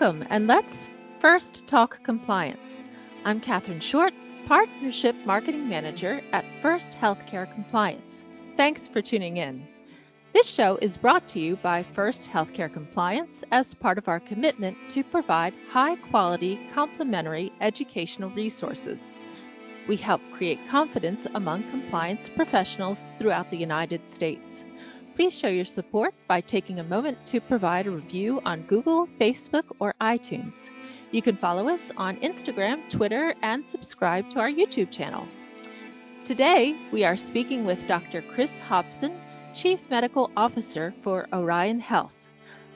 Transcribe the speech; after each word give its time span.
Welcome, 0.00 0.28
and 0.30 0.46
let's 0.46 0.88
first 1.18 1.66
talk 1.66 2.04
compliance. 2.04 2.70
I'm 3.24 3.40
Catherine 3.40 3.80
Short, 3.80 4.12
Partnership 4.46 5.16
Marketing 5.26 5.68
Manager 5.68 6.20
at 6.32 6.44
First 6.62 6.92
Healthcare 6.92 7.52
Compliance. 7.52 8.22
Thanks 8.56 8.86
for 8.86 9.02
tuning 9.02 9.38
in. 9.38 9.66
This 10.32 10.46
show 10.46 10.76
is 10.76 10.96
brought 10.96 11.26
to 11.30 11.40
you 11.40 11.56
by 11.56 11.82
First 11.82 12.30
Healthcare 12.30 12.72
Compliance 12.72 13.42
as 13.50 13.74
part 13.74 13.98
of 13.98 14.06
our 14.06 14.20
commitment 14.20 14.76
to 14.90 15.02
provide 15.02 15.52
high 15.68 15.96
quality, 15.96 16.60
complimentary 16.72 17.52
educational 17.60 18.30
resources. 18.30 19.10
We 19.88 19.96
help 19.96 20.20
create 20.32 20.60
confidence 20.68 21.26
among 21.34 21.68
compliance 21.70 22.28
professionals 22.28 23.08
throughout 23.18 23.50
the 23.50 23.56
United 23.56 24.08
States. 24.08 24.57
Please 25.18 25.36
show 25.36 25.48
your 25.48 25.64
support 25.64 26.14
by 26.28 26.40
taking 26.40 26.78
a 26.78 26.84
moment 26.84 27.18
to 27.26 27.40
provide 27.40 27.88
a 27.88 27.90
review 27.90 28.40
on 28.44 28.62
Google, 28.68 29.08
Facebook, 29.20 29.64
or 29.80 29.92
iTunes. 30.00 30.70
You 31.10 31.22
can 31.22 31.36
follow 31.36 31.68
us 31.68 31.90
on 31.96 32.18
Instagram, 32.18 32.88
Twitter, 32.88 33.34
and 33.42 33.66
subscribe 33.66 34.30
to 34.30 34.38
our 34.38 34.48
YouTube 34.48 34.92
channel. 34.92 35.26
Today, 36.22 36.76
we 36.92 37.02
are 37.02 37.16
speaking 37.16 37.64
with 37.64 37.84
Dr. 37.88 38.22
Chris 38.22 38.60
Hobson, 38.60 39.20
Chief 39.54 39.80
Medical 39.90 40.30
Officer 40.36 40.94
for 41.02 41.26
Orion 41.32 41.80
Health. 41.80 42.12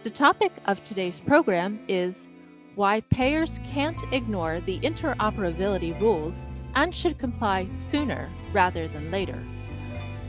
The 0.03 0.11
topic 0.11 0.51
of 0.67 0.83
today's 0.83 1.21
program 1.21 1.79
is 1.87 2.27
why 2.75 3.03
payers 3.03 3.61
can't 3.73 4.03
ignore 4.11 4.59
the 4.63 4.81
interoperability 4.81 6.01
rules 6.01 6.45
and 6.75 6.93
should 6.93 7.19
comply 7.19 7.69
sooner 7.73 8.29
rather 8.53 8.89
than 8.89 9.13
later. 9.13 9.41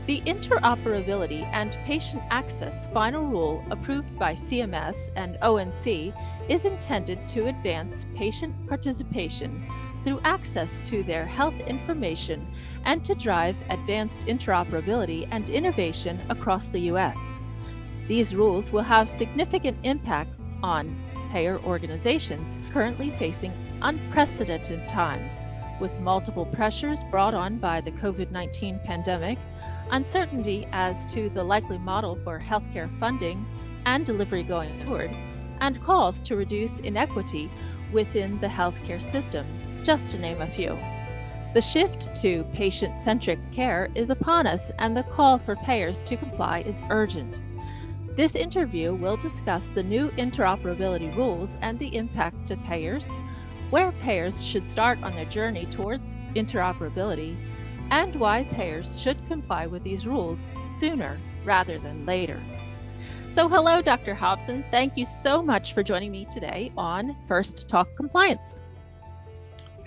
The 0.06 0.20
Interoperability 0.26 1.48
and 1.54 1.74
Patient 1.86 2.22
Access 2.28 2.88
Final 2.88 3.24
Rule 3.24 3.64
approved 3.70 4.18
by 4.18 4.34
CMS 4.34 4.96
and 5.16 5.38
ONC 5.40 6.12
is 6.46 6.66
intended 6.66 7.26
to 7.28 7.46
advance 7.46 8.04
patient 8.14 8.54
participation 8.68 9.66
through 10.04 10.20
access 10.22 10.78
to 10.90 11.02
their 11.04 11.24
health 11.24 11.58
information 11.62 12.46
and 12.84 13.02
to 13.02 13.14
drive 13.14 13.56
advanced 13.70 14.20
interoperability 14.26 15.26
and 15.30 15.48
innovation 15.48 16.20
across 16.28 16.66
the 16.68 16.80
U.S. 16.92 17.16
These 18.06 18.34
rules 18.34 18.70
will 18.72 18.82
have 18.82 19.08
significant 19.08 19.78
impact 19.84 20.34
on 20.62 20.94
payer 21.32 21.58
organizations 21.60 22.58
currently 22.74 23.10
facing 23.12 23.54
unprecedented 23.80 24.86
times 24.86 25.34
with 25.80 25.98
multiple 26.00 26.44
pressures 26.44 27.02
brought 27.10 27.32
on 27.32 27.56
by 27.56 27.80
the 27.80 27.92
COVID 27.92 28.30
19 28.30 28.80
pandemic 28.84 29.38
uncertainty 29.90 30.66
as 30.72 31.04
to 31.06 31.28
the 31.30 31.44
likely 31.44 31.78
model 31.78 32.18
for 32.24 32.38
healthcare 32.40 32.90
funding 32.98 33.46
and 33.86 34.06
delivery 34.06 34.42
going 34.42 34.84
forward, 34.84 35.10
and 35.60 35.82
calls 35.82 36.20
to 36.22 36.36
reduce 36.36 36.80
inequity 36.80 37.50
within 37.92 38.40
the 38.40 38.46
healthcare 38.46 39.02
system, 39.02 39.46
just 39.84 40.10
to 40.10 40.18
name 40.18 40.40
a 40.40 40.50
few. 40.50 40.78
The 41.54 41.60
shift 41.60 42.14
to 42.22 42.44
patient 42.52 43.00
centric 43.00 43.38
care 43.52 43.88
is 43.94 44.10
upon 44.10 44.46
us, 44.46 44.72
and 44.78 44.96
the 44.96 45.04
call 45.04 45.38
for 45.38 45.54
payers 45.54 46.02
to 46.02 46.16
comply 46.16 46.60
is 46.66 46.82
urgent. 46.90 47.40
This 48.16 48.34
interview 48.34 48.94
will 48.94 49.16
discuss 49.16 49.68
the 49.74 49.82
new 49.82 50.08
interoperability 50.10 51.14
rules 51.16 51.56
and 51.62 51.78
the 51.78 51.94
impact 51.96 52.46
to 52.48 52.56
payers, 52.56 53.08
where 53.70 53.92
payers 53.92 54.44
should 54.44 54.68
start 54.68 55.02
on 55.02 55.14
their 55.14 55.24
journey 55.24 55.66
towards 55.66 56.14
interoperability, 56.34 57.36
and 57.90 58.14
why 58.16 58.44
payers 58.44 59.00
should 59.00 59.16
comply 59.26 59.66
with 59.66 59.82
these 59.84 60.06
rules 60.06 60.50
sooner 60.78 61.18
rather 61.44 61.78
than 61.78 62.06
later. 62.06 62.40
So, 63.30 63.48
hello, 63.48 63.82
Dr. 63.82 64.14
Hobson. 64.14 64.64
Thank 64.70 64.96
you 64.96 65.04
so 65.04 65.42
much 65.42 65.74
for 65.74 65.82
joining 65.82 66.12
me 66.12 66.26
today 66.30 66.72
on 66.76 67.16
First 67.26 67.68
Talk 67.68 67.88
Compliance. 67.96 68.60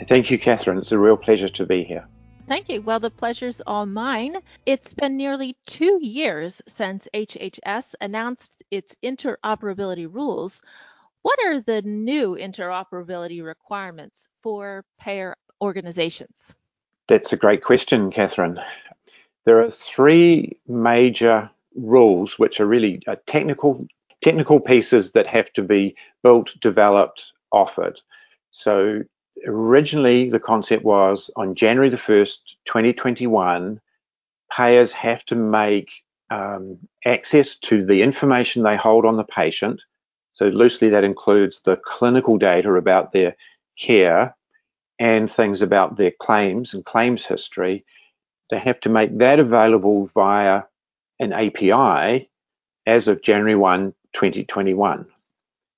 Thank 0.08 0.30
you, 0.30 0.38
Catherine. 0.38 0.78
It's 0.78 0.92
a 0.92 0.98
real 0.98 1.18
pleasure 1.18 1.50
to 1.50 1.66
be 1.66 1.84
here. 1.84 2.08
Thank 2.48 2.70
you. 2.70 2.82
Well, 2.82 3.00
the 3.00 3.10
pleasure's 3.10 3.62
all 3.68 3.86
mine. 3.86 4.38
It's 4.66 4.94
been 4.94 5.18
nearly 5.18 5.58
two 5.66 6.00
years 6.02 6.62
since 6.68 7.08
HHS 7.14 7.94
announced 8.00 8.64
its 8.72 8.96
interoperability 9.04 10.14
rules. 10.14 10.62
What 11.24 11.40
are 11.46 11.60
the 11.60 11.82
new 11.82 12.36
interoperability 12.36 13.44
requirements 13.44 14.30
for 14.44 14.86
payer 14.98 15.36
organizations? 15.62 16.56
That's 17.10 17.32
a 17.32 17.38
great 17.38 17.64
question, 17.64 18.12
Catherine. 18.12 18.60
There 19.46 19.62
are 19.64 19.72
three 19.72 20.60
major 20.68 21.50
rules 21.76 22.38
which 22.38 22.60
are 22.60 22.66
really 22.66 23.02
uh, 23.08 23.16
technical 23.28 23.88
technical 24.24 24.60
pieces 24.60 25.12
that 25.12 25.28
have 25.28 25.52
to 25.54 25.62
be 25.62 25.96
built, 26.24 26.50
developed, 26.60 27.22
offered. 27.52 28.00
So 28.52 29.04
originally 29.46 30.30
the 30.30 30.40
concept 30.40 30.84
was 30.84 31.30
on 31.36 31.56
January 31.56 31.90
the 31.90 31.98
1st, 31.98 32.34
2021, 32.66 33.80
payers 34.56 34.92
have 34.92 35.24
to 35.26 35.36
make 35.36 35.90
um, 36.32 36.78
access 37.06 37.56
to 37.58 37.86
the 37.86 38.02
information 38.02 38.64
they 38.64 38.76
hold 38.76 39.06
on 39.06 39.18
the 39.18 39.24
patient. 39.24 39.80
So 40.34 40.46
loosely 40.46 40.90
that 40.90 41.04
includes 41.04 41.62
the 41.64 41.78
clinical 41.86 42.38
data 42.38 42.74
about 42.74 43.14
their 43.14 43.36
care 43.80 44.36
and 45.00 45.32
things 45.32 45.62
about 45.62 45.98
their 45.98 46.12
claims 46.20 46.74
and 46.74 46.86
claims 46.86 47.26
history, 47.26 47.86
they 48.50 48.60
have 48.60 48.80
to 48.82 48.90
make 48.90 49.18
that 49.18 49.40
available 49.40 50.10
via 50.14 50.64
an 51.20 51.34
API 51.34 52.30
as 52.86 53.08
of 53.08 53.22
January 53.22 53.56
1, 53.56 53.94
2021. 54.14 55.06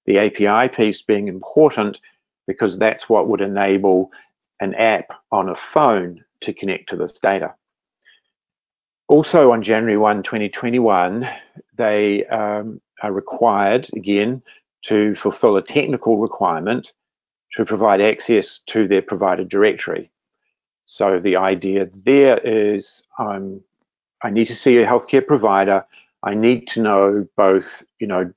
The 0.05 0.19
API 0.19 0.73
piece 0.73 1.01
being 1.01 1.27
important 1.27 1.99
because 2.47 2.77
that's 2.77 3.09
what 3.09 3.27
would 3.27 3.41
enable 3.41 4.11
an 4.59 4.73
app 4.75 5.11
on 5.31 5.49
a 5.49 5.55
phone 5.73 6.23
to 6.41 6.53
connect 6.53 6.89
to 6.89 6.95
this 6.95 7.13
data. 7.21 7.53
Also 9.07 9.51
on 9.51 9.63
January 9.63 9.97
1, 9.97 10.23
2021, 10.23 11.27
they 11.77 12.25
um, 12.27 12.79
are 13.01 13.11
required, 13.11 13.89
again, 13.95 14.41
to 14.85 15.15
fulfill 15.15 15.57
a 15.57 15.61
technical 15.61 16.17
requirement 16.17 16.87
to 17.55 17.65
provide 17.65 18.01
access 18.01 18.59
to 18.67 18.87
their 18.87 19.01
provider 19.01 19.43
directory. 19.43 20.11
So 20.85 21.19
the 21.19 21.35
idea 21.35 21.87
there 22.05 22.37
is 22.39 23.01
um, 23.17 23.61
I 24.23 24.29
need 24.29 24.45
to 24.45 24.55
see 24.55 24.77
a 24.77 24.85
healthcare 24.85 25.25
provider. 25.25 25.85
I 26.23 26.33
need 26.33 26.67
to 26.69 26.81
know 26.81 27.27
both, 27.37 27.83
you 27.99 28.07
know, 28.07 28.31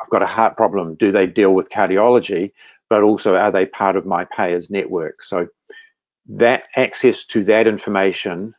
I've 0.00 0.10
got 0.10 0.22
a 0.22 0.26
heart 0.26 0.56
problem. 0.56 0.94
Do 0.94 1.12
they 1.12 1.26
deal 1.26 1.52
with 1.52 1.68
cardiology? 1.68 2.52
But 2.88 3.02
also, 3.02 3.34
are 3.34 3.52
they 3.52 3.66
part 3.66 3.96
of 3.96 4.06
my 4.06 4.24
payers 4.24 4.70
network? 4.70 5.22
So 5.22 5.46
that 6.26 6.64
access 6.76 7.24
to 7.26 7.44
that 7.44 7.66
information 7.66 8.54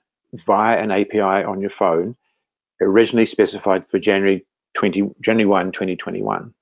via 0.46 0.78
an 0.82 0.92
API 0.92 1.20
on 1.20 1.60
your 1.60 1.72
phone, 1.72 2.16
originally 2.80 3.26
specified 3.26 3.84
for 3.90 4.00
January 4.00 4.46
20, 4.76 5.10
January 5.22 5.46
1, 5.46 5.72
2021. 5.72 6.54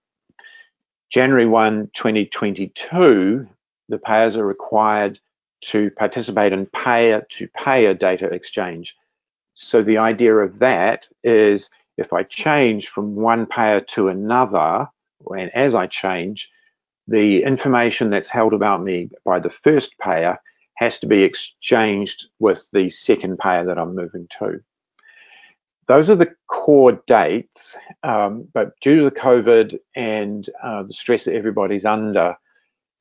January 1.09 1.47
1, 1.47 1.89
2022, 1.95 3.47
the 3.87 3.97
payers 3.97 4.35
are 4.35 4.45
required 4.45 5.19
to 5.61 5.89
participate 5.97 6.53
in 6.53 6.67
payer 6.67 7.25
to 7.31 7.47
payer 7.47 7.95
data 7.95 8.27
exchange. 8.27 8.93
So 9.55 9.81
the 9.81 9.97
idea 9.97 10.35
of 10.35 10.59
that 10.59 11.07
is 11.23 11.69
if 11.97 12.13
I 12.13 12.23
change 12.23 12.89
from 12.89 13.15
one 13.15 13.47
payer 13.47 13.81
to 13.95 14.09
another, 14.09 14.87
and 15.35 15.49
as 15.55 15.73
I 15.73 15.87
change, 15.87 16.47
the 17.07 17.43
information 17.43 18.11
that's 18.11 18.29
held 18.29 18.53
about 18.53 18.83
me 18.83 19.09
by 19.25 19.39
the 19.39 19.49
first 19.49 19.97
payer 19.97 20.39
has 20.75 20.99
to 20.99 21.07
be 21.07 21.23
exchanged 21.23 22.27
with 22.37 22.63
the 22.71 22.89
second 22.91 23.39
payer 23.39 23.65
that 23.65 23.79
I'm 23.79 23.95
moving 23.95 24.27
to 24.39 24.61
those 25.89 26.07
are 26.07 26.15
the 26.15 26.29
core 26.47 27.01
dates, 27.07 27.75
um, 28.03 28.47
but 28.53 28.73
due 28.79 28.97
to 28.97 29.05
the 29.05 29.19
COVID 29.19 29.79
and 29.95 30.47
uh, 30.63 30.83
the 30.83 30.93
stress 30.93 31.23
that 31.23 31.33
everybody's 31.33 31.83
under, 31.83 32.35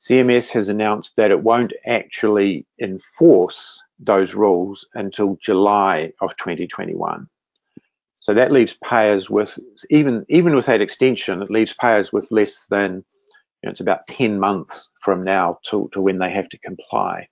CMS 0.00 0.48
has 0.48 0.70
announced 0.70 1.12
that 1.18 1.30
it 1.30 1.42
won't 1.42 1.74
actually 1.86 2.66
enforce 2.80 3.78
those 3.98 4.32
rules 4.32 4.86
until 4.94 5.36
July 5.44 6.10
of 6.22 6.30
2021. 6.38 7.28
So 8.16 8.32
that 8.32 8.52
leaves 8.52 8.74
payers 8.82 9.28
with 9.28 9.58
even 9.90 10.24
even 10.30 10.56
with 10.56 10.66
that 10.66 10.80
extension, 10.80 11.42
it 11.42 11.50
leaves 11.50 11.74
payers 11.78 12.10
with 12.10 12.26
less 12.30 12.64
than 12.70 13.04
you 13.62 13.66
know, 13.66 13.70
it's 13.70 13.80
about 13.80 14.06
10 14.06 14.40
months 14.40 14.88
from 15.04 15.22
now 15.22 15.58
to, 15.70 15.90
to 15.92 16.00
when 16.00 16.18
they 16.18 16.30
have 16.30 16.48
to 16.48 16.58
comply. 16.58 17.28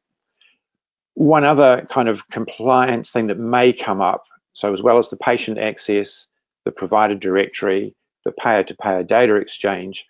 One 1.15 1.45
other 1.45 1.87
kind 1.91 2.11
of 2.11 2.21
compliance 2.31 3.09
thing 3.09 3.29
that 3.29 3.39
may 3.39 3.73
come 3.73 4.03
up 4.03 4.25
so 4.57 4.73
as 4.73 4.81
well 4.81 4.99
as 4.99 5.09
the 5.11 5.17
patient 5.19 5.59
access, 5.59 6.27
the 6.65 6.73
provider 6.73 7.15
directory, 7.15 7.95
the 8.25 8.33
payer-to-payer 8.33 9.03
data 9.03 9.35
exchange, 9.37 10.05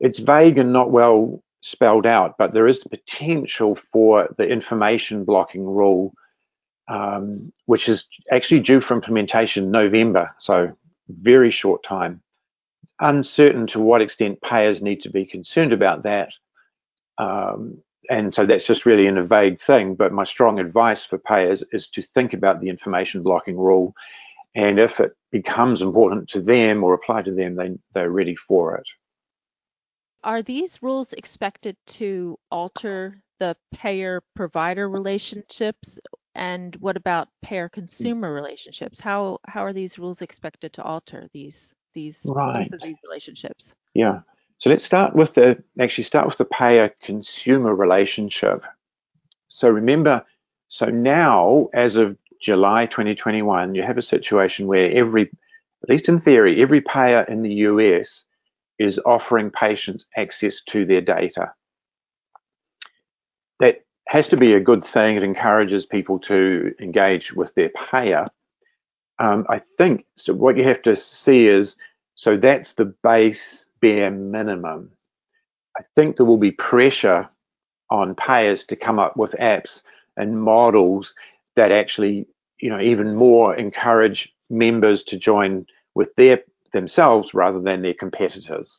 it's 0.00 0.18
vague 0.18 0.56
and 0.58 0.72
not 0.72 0.90
well 0.90 1.42
spelled 1.60 2.06
out, 2.06 2.36
but 2.38 2.54
there 2.54 2.66
is 2.66 2.80
the 2.80 2.88
potential 2.88 3.78
for 3.92 4.34
the 4.38 4.44
information 4.48 5.24
blocking 5.26 5.66
rule, 5.66 6.14
um, 6.88 7.52
which 7.66 7.86
is 7.86 8.06
actually 8.32 8.60
due 8.60 8.80
for 8.80 8.94
implementation 8.94 9.70
November, 9.70 10.34
so 10.38 10.72
very 11.08 11.50
short 11.50 11.84
time. 11.84 12.22
uncertain 13.00 13.66
to 13.66 13.80
what 13.80 14.00
extent 14.00 14.40
payers 14.42 14.80
need 14.82 15.02
to 15.02 15.10
be 15.10 15.24
concerned 15.24 15.72
about 15.72 16.02
that. 16.04 16.30
Um, 17.18 17.82
and 18.10 18.34
so 18.34 18.44
that's 18.44 18.66
just 18.66 18.84
really 18.84 19.06
in 19.06 19.16
a 19.16 19.24
vague 19.24 19.62
thing. 19.62 19.94
But 19.94 20.12
my 20.12 20.24
strong 20.24 20.58
advice 20.58 21.04
for 21.04 21.16
payers 21.16 21.62
is 21.72 21.86
to 21.94 22.02
think 22.02 22.34
about 22.34 22.60
the 22.60 22.68
information 22.68 23.22
blocking 23.22 23.56
rule. 23.56 23.94
And 24.56 24.80
if 24.80 24.98
it 24.98 25.12
becomes 25.30 25.80
important 25.80 26.28
to 26.30 26.42
them 26.42 26.82
or 26.82 26.92
apply 26.92 27.22
to 27.22 27.32
them, 27.32 27.54
they, 27.54 27.78
they're 27.94 28.10
ready 28.10 28.34
for 28.34 28.76
it. 28.76 28.84
Are 30.24 30.42
these 30.42 30.82
rules 30.82 31.12
expected 31.12 31.76
to 31.86 32.36
alter 32.50 33.22
the 33.38 33.56
payer 33.72 34.22
provider 34.34 34.90
relationships? 34.90 36.00
And 36.34 36.74
what 36.76 36.96
about 36.96 37.28
payer 37.42 37.68
consumer 37.68 38.32
relationships? 38.32 39.00
How 39.00 39.38
how 39.46 39.64
are 39.64 39.72
these 39.72 39.98
rules 39.98 40.20
expected 40.20 40.72
to 40.74 40.82
alter 40.82 41.28
these 41.32 41.72
these 41.94 42.20
right. 42.24 42.68
these 42.82 42.96
relationships? 43.04 43.72
Yeah. 43.94 44.20
So 44.60 44.68
let's 44.68 44.84
start 44.84 45.16
with 45.16 45.34
the 45.34 45.62
actually 45.80 46.04
start 46.04 46.26
with 46.26 46.36
the 46.36 46.44
payer 46.44 46.94
consumer 47.02 47.74
relationship. 47.74 48.62
So 49.48 49.68
remember, 49.68 50.22
so 50.68 50.86
now 50.86 51.68
as 51.72 51.96
of 51.96 52.16
July 52.42 52.84
2021, 52.86 53.74
you 53.74 53.82
have 53.82 53.96
a 53.96 54.02
situation 54.02 54.66
where 54.66 54.90
every, 54.92 55.22
at 55.82 55.88
least 55.88 56.10
in 56.10 56.20
theory, 56.20 56.60
every 56.60 56.82
payer 56.82 57.22
in 57.22 57.42
the 57.42 57.54
US 57.54 58.22
is 58.78 59.00
offering 59.06 59.50
patients 59.50 60.04
access 60.16 60.60
to 60.68 60.84
their 60.84 61.00
data. 61.00 61.52
That 63.60 63.84
has 64.08 64.28
to 64.28 64.36
be 64.36 64.52
a 64.52 64.60
good 64.60 64.84
thing. 64.84 65.16
It 65.16 65.22
encourages 65.22 65.86
people 65.86 66.18
to 66.20 66.74
engage 66.80 67.32
with 67.32 67.54
their 67.54 67.70
payer. 67.90 68.26
Um, 69.18 69.46
I 69.48 69.62
think 69.78 70.04
so. 70.16 70.34
What 70.34 70.58
you 70.58 70.64
have 70.64 70.82
to 70.82 70.96
see 70.96 71.46
is 71.46 71.76
so 72.14 72.36
that's 72.36 72.72
the 72.72 72.84
base 73.02 73.64
bare 73.80 74.10
minimum. 74.10 74.90
I 75.78 75.82
think 75.94 76.16
there 76.16 76.26
will 76.26 76.38
be 76.38 76.52
pressure 76.52 77.28
on 77.90 78.14
payers 78.14 78.64
to 78.64 78.76
come 78.76 78.98
up 78.98 79.16
with 79.16 79.32
apps 79.32 79.80
and 80.16 80.40
models 80.40 81.14
that 81.56 81.72
actually, 81.72 82.26
you 82.60 82.70
know, 82.70 82.80
even 82.80 83.16
more 83.16 83.54
encourage 83.54 84.32
members 84.48 85.02
to 85.04 85.16
join 85.16 85.66
with 85.94 86.14
their 86.16 86.40
themselves 86.72 87.34
rather 87.34 87.60
than 87.60 87.82
their 87.82 87.94
competitors. 87.94 88.78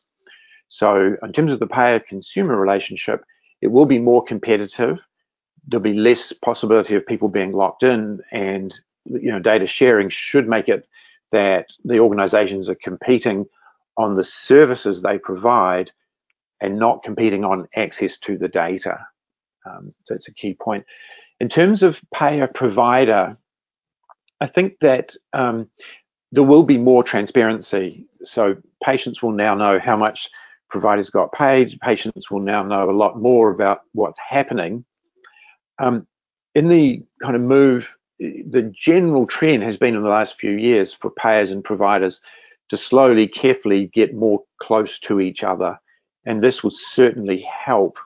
So 0.68 1.16
in 1.22 1.32
terms 1.32 1.52
of 1.52 1.58
the 1.58 1.66
payer 1.66 2.00
consumer 2.00 2.56
relationship, 2.56 3.24
it 3.60 3.68
will 3.68 3.84
be 3.84 3.98
more 3.98 4.24
competitive. 4.24 4.98
There'll 5.66 5.82
be 5.82 5.94
less 5.94 6.32
possibility 6.32 6.94
of 6.94 7.06
people 7.06 7.28
being 7.28 7.52
locked 7.52 7.82
in 7.82 8.20
and 8.32 8.74
you 9.04 9.30
know 9.30 9.38
data 9.38 9.66
sharing 9.66 10.08
should 10.08 10.48
make 10.48 10.68
it 10.68 10.88
that 11.32 11.66
the 11.84 11.98
organizations 11.98 12.68
are 12.68 12.76
competing 12.76 13.46
on 13.96 14.16
the 14.16 14.24
services 14.24 15.02
they 15.02 15.18
provide 15.18 15.90
and 16.60 16.78
not 16.78 17.02
competing 17.02 17.44
on 17.44 17.68
access 17.76 18.16
to 18.18 18.38
the 18.38 18.48
data. 18.48 18.98
Um, 19.66 19.94
so 20.04 20.14
it's 20.14 20.28
a 20.28 20.34
key 20.34 20.54
point. 20.54 20.84
In 21.40 21.48
terms 21.48 21.82
of 21.82 21.96
payer 22.14 22.46
provider, 22.46 23.36
I 24.40 24.46
think 24.46 24.74
that 24.80 25.14
um, 25.32 25.68
there 26.30 26.42
will 26.42 26.62
be 26.62 26.78
more 26.78 27.02
transparency. 27.02 28.06
So 28.24 28.56
patients 28.82 29.22
will 29.22 29.32
now 29.32 29.54
know 29.54 29.78
how 29.78 29.96
much 29.96 30.28
providers 30.70 31.10
got 31.10 31.32
paid. 31.32 31.78
Patients 31.80 32.30
will 32.30 32.40
now 32.40 32.62
know 32.62 32.90
a 32.90 32.92
lot 32.92 33.20
more 33.20 33.50
about 33.50 33.80
what's 33.92 34.18
happening. 34.26 34.84
Um, 35.78 36.06
in 36.54 36.68
the 36.68 37.02
kind 37.22 37.36
of 37.36 37.42
move, 37.42 37.88
the 38.18 38.72
general 38.74 39.26
trend 39.26 39.62
has 39.62 39.76
been 39.76 39.94
in 39.94 40.02
the 40.02 40.08
last 40.08 40.36
few 40.38 40.52
years 40.52 40.96
for 41.00 41.10
payers 41.10 41.50
and 41.50 41.64
providers 41.64 42.20
to 42.72 42.78
slowly, 42.78 43.28
carefully 43.28 43.90
get 43.92 44.14
more 44.14 44.40
close 44.58 44.98
to 44.98 45.20
each 45.20 45.42
other. 45.42 45.78
And 46.24 46.42
this 46.42 46.62
will 46.62 46.72
certainly 46.74 47.42
help. 47.42 47.98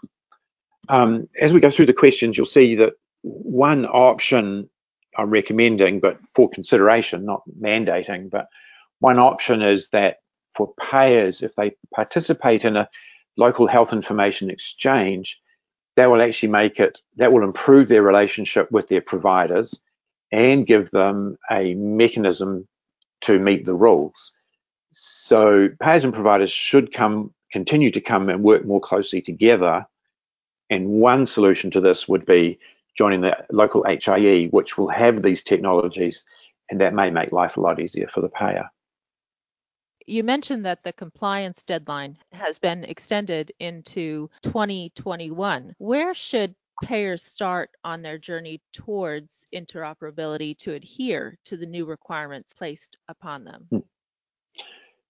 Um, 0.88 1.28
as 1.40 1.52
we 1.52 1.60
go 1.60 1.70
through 1.70 1.86
the 1.86 1.92
questions, 1.92 2.36
you'll 2.36 2.46
see 2.46 2.74
that 2.74 2.94
one 3.22 3.86
option 3.86 4.68
I'm 5.16 5.30
recommending, 5.30 6.00
but 6.00 6.18
for 6.34 6.50
consideration, 6.50 7.24
not 7.24 7.42
mandating, 7.60 8.28
but 8.28 8.48
one 8.98 9.20
option 9.20 9.62
is 9.62 9.88
that 9.92 10.16
for 10.56 10.74
payers, 10.90 11.42
if 11.42 11.54
they 11.54 11.76
participate 11.94 12.64
in 12.64 12.74
a 12.74 12.88
local 13.36 13.68
health 13.68 13.92
information 13.92 14.50
exchange, 14.50 15.38
that 15.94 16.10
will 16.10 16.20
actually 16.20 16.48
make 16.48 16.80
it, 16.80 16.98
that 17.18 17.32
will 17.32 17.44
improve 17.44 17.86
their 17.86 18.02
relationship 18.02 18.68
with 18.72 18.88
their 18.88 19.00
providers 19.00 19.78
and 20.32 20.66
give 20.66 20.90
them 20.90 21.36
a 21.52 21.74
mechanism 21.74 22.66
to 23.20 23.38
meet 23.38 23.64
the 23.64 23.74
rules. 23.74 24.32
So 24.98 25.68
payers 25.78 26.04
and 26.04 26.14
providers 26.14 26.50
should 26.50 26.90
come, 26.90 27.34
continue 27.52 27.90
to 27.90 28.00
come 28.00 28.30
and 28.30 28.42
work 28.42 28.64
more 28.64 28.80
closely 28.80 29.20
together. 29.20 29.86
And 30.70 30.88
one 30.88 31.26
solution 31.26 31.70
to 31.72 31.82
this 31.82 32.08
would 32.08 32.24
be 32.24 32.58
joining 32.96 33.20
the 33.20 33.36
local 33.50 33.84
HIE, 33.84 34.48
which 34.52 34.78
will 34.78 34.88
have 34.88 35.22
these 35.22 35.42
technologies, 35.42 36.24
and 36.70 36.80
that 36.80 36.94
may 36.94 37.10
make 37.10 37.30
life 37.30 37.58
a 37.58 37.60
lot 37.60 37.78
easier 37.78 38.08
for 38.08 38.22
the 38.22 38.30
payer. 38.30 38.70
You 40.06 40.24
mentioned 40.24 40.64
that 40.64 40.82
the 40.82 40.94
compliance 40.94 41.62
deadline 41.62 42.16
has 42.32 42.58
been 42.58 42.84
extended 42.84 43.52
into 43.60 44.30
2021. 44.44 45.74
Where 45.76 46.14
should 46.14 46.54
payers 46.82 47.22
start 47.22 47.68
on 47.84 48.00
their 48.00 48.16
journey 48.16 48.62
towards 48.72 49.44
interoperability 49.54 50.56
to 50.58 50.72
adhere 50.72 51.36
to 51.44 51.58
the 51.58 51.66
new 51.66 51.84
requirements 51.84 52.54
placed 52.54 52.96
upon 53.08 53.44
them? 53.44 53.66
Hmm. 53.70 53.78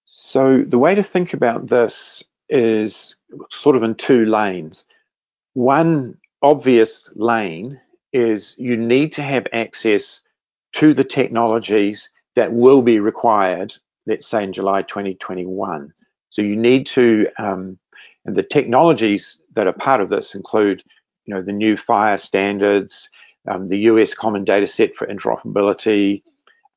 So 0.07 0.65
the 0.67 0.79
way 0.79 0.95
to 0.95 1.03
think 1.03 1.35
about 1.35 1.69
this 1.69 2.23
is 2.49 3.15
sort 3.51 3.77
of 3.77 3.83
in 3.83 3.97
two 3.97 4.25
lanes. 4.25 4.85
One 5.55 6.17
obvious 6.43 7.09
lane 7.15 7.81
is 8.13 8.55
you 8.57 8.77
need 8.77 9.13
to 9.15 9.23
have 9.23 9.47
access 9.53 10.21
to 10.75 10.95
the 10.95 11.05
technologies 11.05 12.09
that 12.37 12.53
will 12.53 12.83
be 12.83 13.01
required, 13.01 13.75
let's 14.07 14.29
say 14.29 14.45
in 14.45 14.53
July 14.53 14.83
2021. 14.83 15.93
So 16.31 16.43
you 16.43 16.55
need 16.55 16.87
to, 16.89 17.27
um, 17.39 17.79
and 18.27 18.37
the 18.37 18.43
technologies 18.43 19.39
that 19.55 19.67
are 19.67 19.73
part 19.73 20.01
of 20.01 20.11
this 20.11 20.35
include, 20.35 20.83
you 21.25 21.35
know, 21.35 21.43
the 21.43 21.53
new 21.53 21.77
FHIR 21.77 22.21
standards, 22.21 23.09
um, 23.51 23.69
the 23.69 23.79
US 23.91 24.15
Common 24.15 24.45
Data 24.45 24.67
Set 24.67 24.95
for 24.95 25.07
Interoperability, 25.07 26.23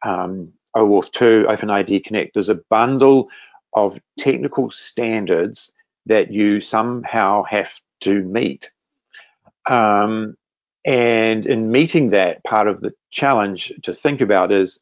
um, 0.03 0.51
OAuth 0.75 1.11
2, 1.13 1.45
OpenID 1.49 2.03
Connect. 2.03 2.33
There's 2.33 2.49
a 2.49 2.61
bundle 2.69 3.29
of 3.73 3.99
technical 4.17 4.71
standards 4.71 5.71
that 6.05 6.31
you 6.31 6.61
somehow 6.61 7.43
have 7.43 7.69
to 8.01 8.21
meet. 8.23 8.69
Um, 9.69 10.35
and 10.85 11.45
in 11.45 11.71
meeting 11.71 12.09
that, 12.11 12.43
part 12.43 12.67
of 12.67 12.81
the 12.81 12.93
challenge 13.11 13.71
to 13.83 13.93
think 13.93 14.21
about 14.21 14.51
is 14.51 14.79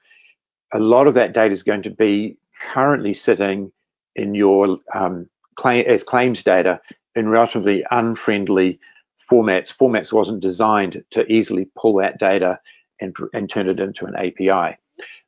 a 0.74 0.80
lot 0.80 1.08
of 1.08 1.14
that 1.16 1.34
data 1.34 1.54
is 1.54 1.64
going 1.64 1.84
to 1.84 1.90
be 1.90 2.38
currently 2.74 3.14
sitting 3.14 3.72
in 4.16 4.36
your 4.36 4.78
um, 4.94 5.28
claim, 5.56 5.86
as 5.88 6.04
claims 6.04 6.44
data 6.44 6.80
in 7.16 7.30
relatively 7.30 7.84
unfriendly 7.92 8.80
formats. 9.30 9.74
Formats 9.76 10.12
wasn't 10.12 10.40
designed 10.40 11.04
to 11.12 11.26
easily 11.32 11.68
pull 11.78 11.96
that 11.96 12.20
data 12.20 12.60
and, 13.02 13.16
and 13.34 13.50
turn 13.50 13.68
it 13.68 13.80
into 13.80 14.06
an 14.06 14.16
API. 14.16 14.78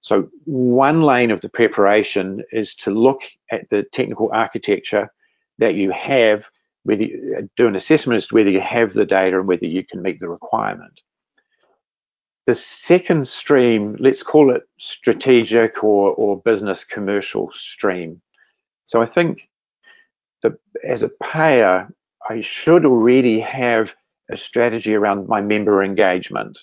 So 0.01 0.29
one 0.45 1.01
lane 1.01 1.31
of 1.31 1.41
the 1.41 1.49
preparation 1.49 2.43
is 2.51 2.73
to 2.75 2.91
look 2.91 3.21
at 3.51 3.69
the 3.69 3.83
technical 3.93 4.29
architecture 4.33 5.11
that 5.57 5.75
you 5.75 5.91
have, 5.91 6.45
whether 6.83 7.03
you 7.03 7.35
uh, 7.38 7.41
do 7.57 7.67
an 7.67 7.75
assessment 7.75 8.17
as 8.17 8.27
to 8.27 8.35
whether 8.35 8.49
you 8.49 8.61
have 8.61 8.93
the 8.93 9.05
data 9.05 9.39
and 9.39 9.47
whether 9.47 9.65
you 9.65 9.85
can 9.85 10.01
meet 10.01 10.19
the 10.19 10.29
requirement. 10.29 11.01
The 12.47 12.55
second 12.55 13.27
stream, 13.27 13.95
let's 13.99 14.23
call 14.23 14.55
it 14.55 14.63
strategic 14.79 15.83
or, 15.83 16.13
or 16.13 16.41
business 16.41 16.83
commercial 16.83 17.51
stream. 17.53 18.21
So 18.85 19.01
I 19.01 19.05
think 19.05 19.49
that 20.41 20.53
as 20.88 21.03
a 21.03 21.11
payer, 21.21 21.93
I 22.27 22.41
should 22.41 22.85
already 22.85 23.39
have 23.39 23.91
a 24.31 24.38
strategy 24.38 24.95
around 24.95 25.27
my 25.27 25.41
member 25.41 25.83
engagement. 25.83 26.57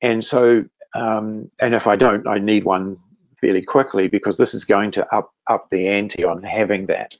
And 0.00 0.24
so 0.24 0.64
um, 0.94 1.50
and 1.60 1.74
if 1.74 1.86
I 1.86 1.96
don't, 1.96 2.26
I 2.26 2.38
need 2.38 2.64
one 2.64 2.96
fairly 3.40 3.62
quickly 3.62 4.08
because 4.08 4.36
this 4.36 4.54
is 4.54 4.64
going 4.64 4.92
to 4.92 5.14
up 5.14 5.32
up 5.48 5.68
the 5.70 5.88
ante 5.88 6.24
on 6.24 6.42
having 6.42 6.86
that. 6.86 7.14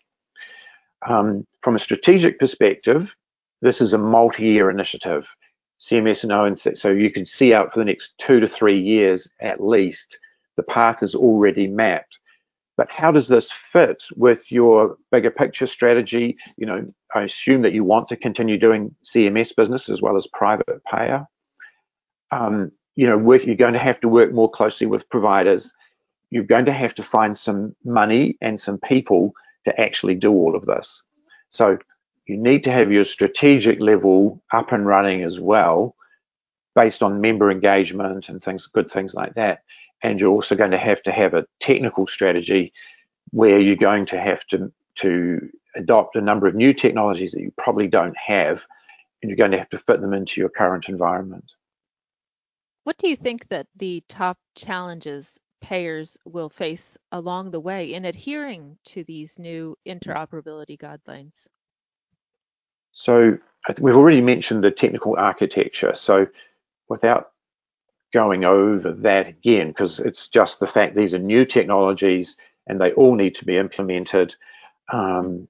Um, 1.08 1.46
from 1.62 1.76
a 1.76 1.80
strategic 1.80 2.38
perspective, 2.38 3.14
this 3.62 3.80
is 3.80 3.92
a 3.92 3.98
multi-year 3.98 4.70
initiative. 4.70 5.26
CMS 5.80 6.24
and 6.24 6.32
ONC, 6.32 6.76
so 6.76 6.90
you 6.90 7.10
can 7.10 7.24
see 7.24 7.54
out 7.54 7.72
for 7.72 7.78
the 7.78 7.86
next 7.86 8.10
two 8.18 8.38
to 8.38 8.46
three 8.46 8.78
years 8.78 9.26
at 9.40 9.64
least, 9.64 10.18
the 10.56 10.62
path 10.62 11.02
is 11.02 11.14
already 11.14 11.66
mapped. 11.66 12.18
But 12.76 12.88
how 12.90 13.10
does 13.10 13.28
this 13.28 13.50
fit 13.72 14.02
with 14.14 14.50
your 14.52 14.96
bigger 15.10 15.30
picture 15.30 15.66
strategy? 15.66 16.36
You 16.58 16.66
know, 16.66 16.86
I 17.14 17.22
assume 17.22 17.62
that 17.62 17.72
you 17.72 17.82
want 17.82 18.08
to 18.08 18.16
continue 18.16 18.58
doing 18.58 18.94
CMS 19.04 19.56
business 19.56 19.88
as 19.88 20.02
well 20.02 20.18
as 20.18 20.26
private 20.34 20.82
payer. 20.90 21.26
Um, 22.30 22.72
you 23.00 23.06
know, 23.08 23.16
work, 23.16 23.42
you're 23.46 23.64
going 23.66 23.78
to 23.80 23.86
have 23.90 24.00
to 24.00 24.08
work 24.08 24.30
more 24.40 24.50
closely 24.58 24.86
with 24.86 25.08
providers. 25.08 25.72
you're 26.30 26.44
going 26.44 26.64
to 26.64 26.72
have 26.72 26.94
to 26.94 27.02
find 27.02 27.36
some 27.36 27.74
money 27.84 28.36
and 28.40 28.60
some 28.60 28.78
people 28.78 29.32
to 29.64 29.80
actually 29.80 30.14
do 30.14 30.32
all 30.32 30.56
of 30.56 30.64
this. 30.66 31.02
So 31.50 31.78
you 32.26 32.36
need 32.36 32.64
to 32.64 32.72
have 32.72 32.90
your 32.90 33.04
strategic 33.04 33.80
level 33.80 34.40
up 34.52 34.72
and 34.72 34.86
running 34.86 35.22
as 35.22 35.40
well, 35.40 35.96
based 36.74 37.02
on 37.02 37.20
member 37.20 37.50
engagement 37.50 38.28
and 38.28 38.42
things, 38.42 38.66
good 38.66 38.90
things 38.90 39.12
like 39.14 39.34
that. 39.34 39.62
And 40.02 40.18
you're 40.18 40.30
also 40.30 40.54
going 40.54 40.70
to 40.70 40.78
have 40.78 41.02
to 41.02 41.12
have 41.12 41.34
a 41.34 41.46
technical 41.60 42.06
strategy 42.06 42.72
where 43.32 43.60
you're 43.60 43.76
going 43.76 44.06
to 44.06 44.20
have 44.20 44.46
to 44.50 44.72
to 44.96 45.48
adopt 45.76 46.16
a 46.16 46.20
number 46.20 46.46
of 46.46 46.54
new 46.54 46.74
technologies 46.74 47.32
that 47.32 47.40
you 47.40 47.52
probably 47.58 47.86
don't 47.86 48.16
have, 48.16 48.60
and 49.22 49.30
you're 49.30 49.36
going 49.36 49.52
to 49.52 49.58
have 49.58 49.70
to 49.70 49.78
fit 49.78 50.00
them 50.00 50.12
into 50.12 50.40
your 50.40 50.48
current 50.48 50.86
environment. 50.88 51.44
What 52.90 52.98
do 52.98 53.08
you 53.08 53.14
think 53.14 53.46
that 53.50 53.68
the 53.76 54.02
top 54.08 54.36
challenges 54.56 55.38
payers 55.60 56.18
will 56.24 56.48
face 56.48 56.98
along 57.12 57.52
the 57.52 57.60
way 57.60 57.94
in 57.94 58.04
adhering 58.04 58.78
to 58.86 59.04
these 59.04 59.38
new 59.38 59.76
interoperability 59.86 60.76
guidelines? 60.76 61.46
So 62.90 63.38
we've 63.78 63.94
already 63.94 64.20
mentioned 64.20 64.64
the 64.64 64.72
technical 64.72 65.14
architecture. 65.16 65.94
So 65.94 66.26
without 66.88 67.30
going 68.12 68.44
over 68.44 68.90
that 68.90 69.28
again, 69.28 69.68
because 69.68 70.00
it's 70.00 70.26
just 70.26 70.58
the 70.58 70.66
fact 70.66 70.96
these 70.96 71.14
are 71.14 71.18
new 71.20 71.44
technologies 71.44 72.34
and 72.66 72.80
they 72.80 72.90
all 72.94 73.14
need 73.14 73.36
to 73.36 73.44
be 73.44 73.56
implemented. 73.56 74.34
Um, 74.92 75.46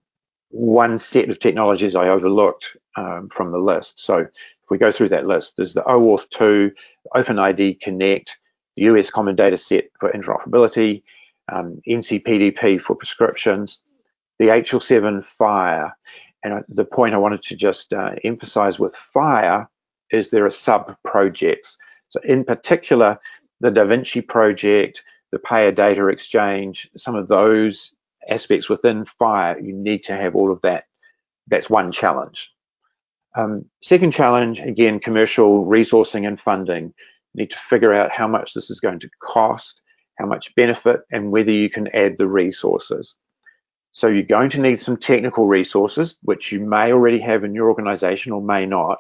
one 0.51 0.99
set 0.99 1.31
of 1.31 1.41
technologies 1.41 1.97
I 1.97 2.09
overlooked 2.09 2.67
um, 2.99 3.31
from 3.35 3.51
the 3.51 3.59
list. 3.59 3.95
So 3.97 4.27
we 4.71 4.79
go 4.79 4.93
through 4.93 5.09
that 5.11 5.27
list, 5.27 5.53
there's 5.57 5.75
the 5.75 5.83
OAuth 5.83 6.29
2, 6.31 6.71
OpenID 7.15 7.81
Connect, 7.81 8.31
the 8.77 8.85
US 8.85 9.11
Common 9.11 9.37
Data 9.37 9.59
Set 9.59 9.85
for 9.99 10.13
interoperability, 10.13 11.03
um, 11.53 11.81
NCPDP 11.89 12.81
for 12.81 12.95
prescriptions, 12.95 13.79
the 14.39 14.47
HL7 14.47 15.25
FHIR. 15.39 15.93
And 16.43 16.65
the 16.69 16.85
point 16.85 17.15
I 17.15 17.19
wanted 17.19 17.43
to 17.45 17.57
just 17.57 17.93
uh, 17.93 18.13
emphasize 18.25 18.79
with 18.79 18.95
FHIR 19.15 19.67
is 20.11 20.31
there 20.31 20.47
are 20.47 20.51
sub 20.51 20.97
projects. 21.05 21.77
So 22.09 22.21
in 22.25 22.45
particular, 22.45 23.19
the 23.61 23.71
Da 23.71 23.85
Vinci 23.85 24.21
project, 24.21 25.03
the 25.33 25.39
payer 25.39 25.71
data 25.71 26.07
exchange, 26.09 26.89
some 26.97 27.15
of 27.15 27.29
those 27.29 27.91
aspects 28.29 28.69
within 28.69 29.05
FHIR, 29.21 29.65
you 29.65 29.73
need 29.73 30.05
to 30.05 30.17
have 30.17 30.35
all 30.35 30.51
of 30.51 30.61
that. 30.63 30.85
That's 31.49 31.69
one 31.69 31.93
challenge. 31.93 32.49
Um, 33.37 33.65
second 33.83 34.13
challenge, 34.13 34.59
again, 34.61 35.01
commercial 35.01 35.65
resourcing 35.65 36.27
and 36.27 36.41
funding. 36.41 36.93
You 37.35 37.43
need 37.43 37.51
to 37.51 37.57
figure 37.69 37.95
out 37.95 38.11
how 38.11 38.27
much 38.27 38.55
this 38.55 38.71
is 38.71 38.81
going 38.81 39.01
to 39.01 39.11
cost, 39.23 39.81
how 40.19 40.27
much 40.27 40.55
benefit, 40.57 41.01
and 41.13 41.31
whether 41.31 41.53
you 41.53 41.71
can 41.71 41.89
add 41.95 42.17
the 42.19 42.27
resources. 42.27 43.15
So 43.93 44.07
you're 44.07 44.23
going 44.23 44.51
to 44.51 44.61
need 44.61 44.81
some 44.81 44.97
technical 44.97 45.47
resources, 45.47 46.17
which 46.23 46.53
you 46.53 46.61
may 46.61 46.93
already 46.93 47.21
have 47.21 47.45
in 47.45 47.55
your 47.55 47.69
organization 47.69 48.33
or 48.33 48.43
may 48.43 48.67
not, 48.67 48.99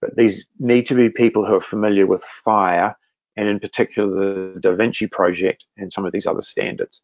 but 0.00 0.16
these 0.16 0.44
need 0.58 0.86
to 0.88 0.94
be 0.94 1.08
people 1.10 1.46
who 1.46 1.54
are 1.54 1.62
familiar 1.62 2.06
with 2.06 2.24
FHIR 2.44 2.94
and 3.36 3.48
in 3.48 3.60
particular 3.60 4.54
the 4.54 4.60
Da 4.60 4.74
Vinci 4.74 5.06
project 5.06 5.64
and 5.76 5.92
some 5.92 6.04
of 6.04 6.12
these 6.12 6.26
other 6.26 6.42
standards. 6.42 7.00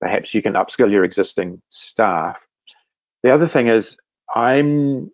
Perhaps 0.00 0.32
you 0.32 0.42
can 0.42 0.54
upskill 0.54 0.90
your 0.90 1.04
existing 1.04 1.60
staff. 1.68 2.38
The 3.22 3.32
other 3.32 3.46
thing 3.46 3.68
is 3.68 3.96
I'm, 4.34 5.10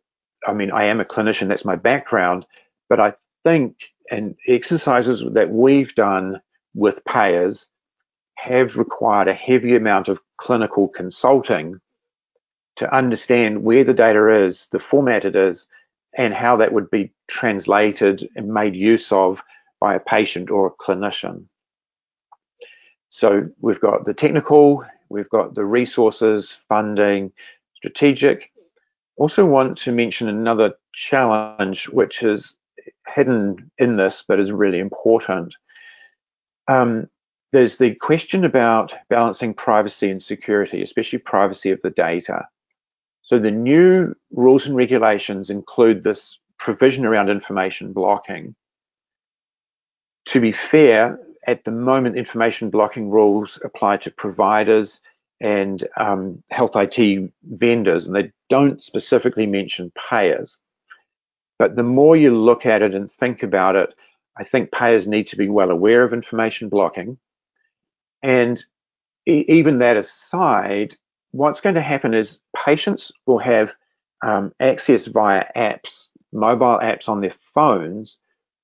I 0.47 0.53
mean, 0.53 0.71
I 0.71 0.85
am 0.85 1.01
a 1.01 1.05
clinician, 1.05 1.49
that's 1.49 1.65
my 1.65 1.77
background, 1.77 2.47
but 2.89 3.01
I 3.01 3.15
think 3.45 3.77
and 4.11 4.37
exercises 4.47 5.23
that 5.33 5.51
we've 5.51 5.95
done 5.95 6.41
with 6.75 7.05
payers 7.05 7.67
have 8.37 8.77
required 8.77 9.29
a 9.29 9.35
heavy 9.35 9.75
amount 9.75 10.09
of 10.09 10.21
clinical 10.39 10.89
consulting 10.89 11.81
to 12.77 12.95
understand 12.95 13.63
where 13.65 13.85
the 13.85 13.95
data 13.95 14.45
is, 14.47 14.69
the 14.71 14.79
format 14.79 15.25
it 15.25 15.35
is, 15.35 15.67
and 16.17 16.35
how 16.35 16.57
that 16.57 16.73
would 16.73 16.91
be 16.91 17.13
translated 17.29 18.29
and 18.37 18.49
made 18.49 18.77
use 18.77 19.11
of 19.11 19.41
by 19.81 19.95
a 19.95 20.01
patient 20.01 20.51
or 20.51 20.67
a 20.67 20.83
clinician. 20.83 21.45
So 23.11 23.49
we've 23.61 23.81
got 23.81 24.05
the 24.05 24.15
technical, 24.15 24.85
we've 25.09 25.29
got 25.31 25.55
the 25.55 25.65
resources, 25.65 26.57
funding, 26.69 27.33
strategic. 27.75 28.51
Also 29.17 29.45
want 29.45 29.79
to 29.79 29.93
mention 29.93 30.29
another 30.29 30.75
challenge 30.93 31.89
which 31.89 32.23
is 32.23 32.55
hidden 33.15 33.71
in 33.79 33.97
this 33.97 34.23
but 34.27 34.39
is 34.41 34.53
really 34.53 34.79
important. 34.79 35.55
Um, 36.69 37.09
there's 37.53 37.77
the 37.77 37.95
question 37.95 38.45
about 38.45 38.93
balancing 39.09 39.55
privacy 39.55 40.11
and 40.11 40.23
security, 40.23 40.83
especially 40.83 41.19
privacy 41.19 41.71
of 41.71 41.81
the 41.83 41.91
data. 41.91 42.47
So 43.23 43.39
the 43.39 43.51
new 43.51 44.15
rules 44.33 44.67
and 44.67 44.77
regulations 44.77 45.49
include 45.51 46.05
this 46.05 46.39
provision 46.59 47.05
around 47.05 47.31
information 47.31 47.93
blocking. 47.93 48.55
To 50.27 50.41
be 50.41 50.53
fair, 50.53 51.19
at 51.47 51.65
the 51.65 51.71
moment, 51.71 52.17
information 52.17 52.71
blocking 52.71 53.11
rules 53.11 53.59
apply 53.65 53.99
to 53.99 54.11
providers 54.11 55.01
and 55.41 55.87
um, 55.99 56.43
health 56.51 56.73
IT 56.75 57.31
vendors, 57.45 58.07
and 58.07 58.17
they 58.17 58.33
don't 58.49 58.83
specifically 58.83 59.47
mention 59.47 59.93
payers. 60.09 60.59
But 61.59 61.77
the 61.77 61.83
more 61.83 62.17
you 62.17 62.37
look 62.37 62.67
at 62.67 62.83
it 62.83 62.95
and 62.95 63.11
think 63.11 63.43
about 63.43 63.77
it, 63.77 63.95
I 64.39 64.45
think 64.45 64.73
payers 64.73 65.07
need 65.07 65.27
to 65.29 65.37
be 65.37 65.49
well 65.49 65.71
aware 65.71 66.05
of 66.05 66.13
information 66.13 66.69
blocking. 66.69 67.19
And 68.23 68.63
e 69.27 69.45
even 69.49 69.79
that 69.79 69.97
aside, 69.97 70.97
what's 71.33 71.61
going 71.61 71.75
to 71.75 71.83
happen 71.83 72.15
is 72.15 72.39
patients 72.65 73.13
will 73.27 73.39
have 73.39 73.73
um, 74.23 74.53
access 74.61 75.07
via 75.07 75.45
apps, 75.57 76.07
mobile 76.33 76.79
apps 76.83 77.09
on 77.09 77.21
their 77.21 77.35
phones, 77.55 78.19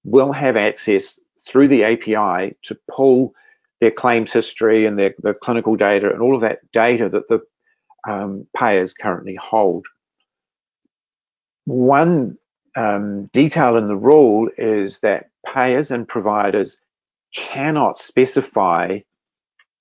will 0.04 0.32
have 0.32 0.56
access 0.56 1.18
through 1.46 1.68
the 1.68 1.84
API 1.84 2.56
to 2.62 2.76
pull 2.90 3.34
their 3.82 3.90
claims 3.90 4.30
history 4.30 4.86
and 4.86 4.96
their, 4.96 5.12
their 5.24 5.34
clinical 5.34 5.74
data 5.74 6.08
and 6.08 6.22
all 6.22 6.36
of 6.36 6.40
that 6.40 6.60
data 6.70 7.08
that 7.08 7.28
the 7.28 7.40
um, 8.08 8.46
payers 8.56 8.94
currently 8.94 9.34
hold. 9.34 9.84
One 11.64 12.38
um, 12.76 13.26
detail 13.32 13.76
in 13.76 13.88
the 13.88 13.96
rule 13.96 14.48
is 14.56 15.00
that 15.00 15.30
payers 15.52 15.90
and 15.90 16.06
providers 16.06 16.76
cannot 17.34 17.98
specify 17.98 19.00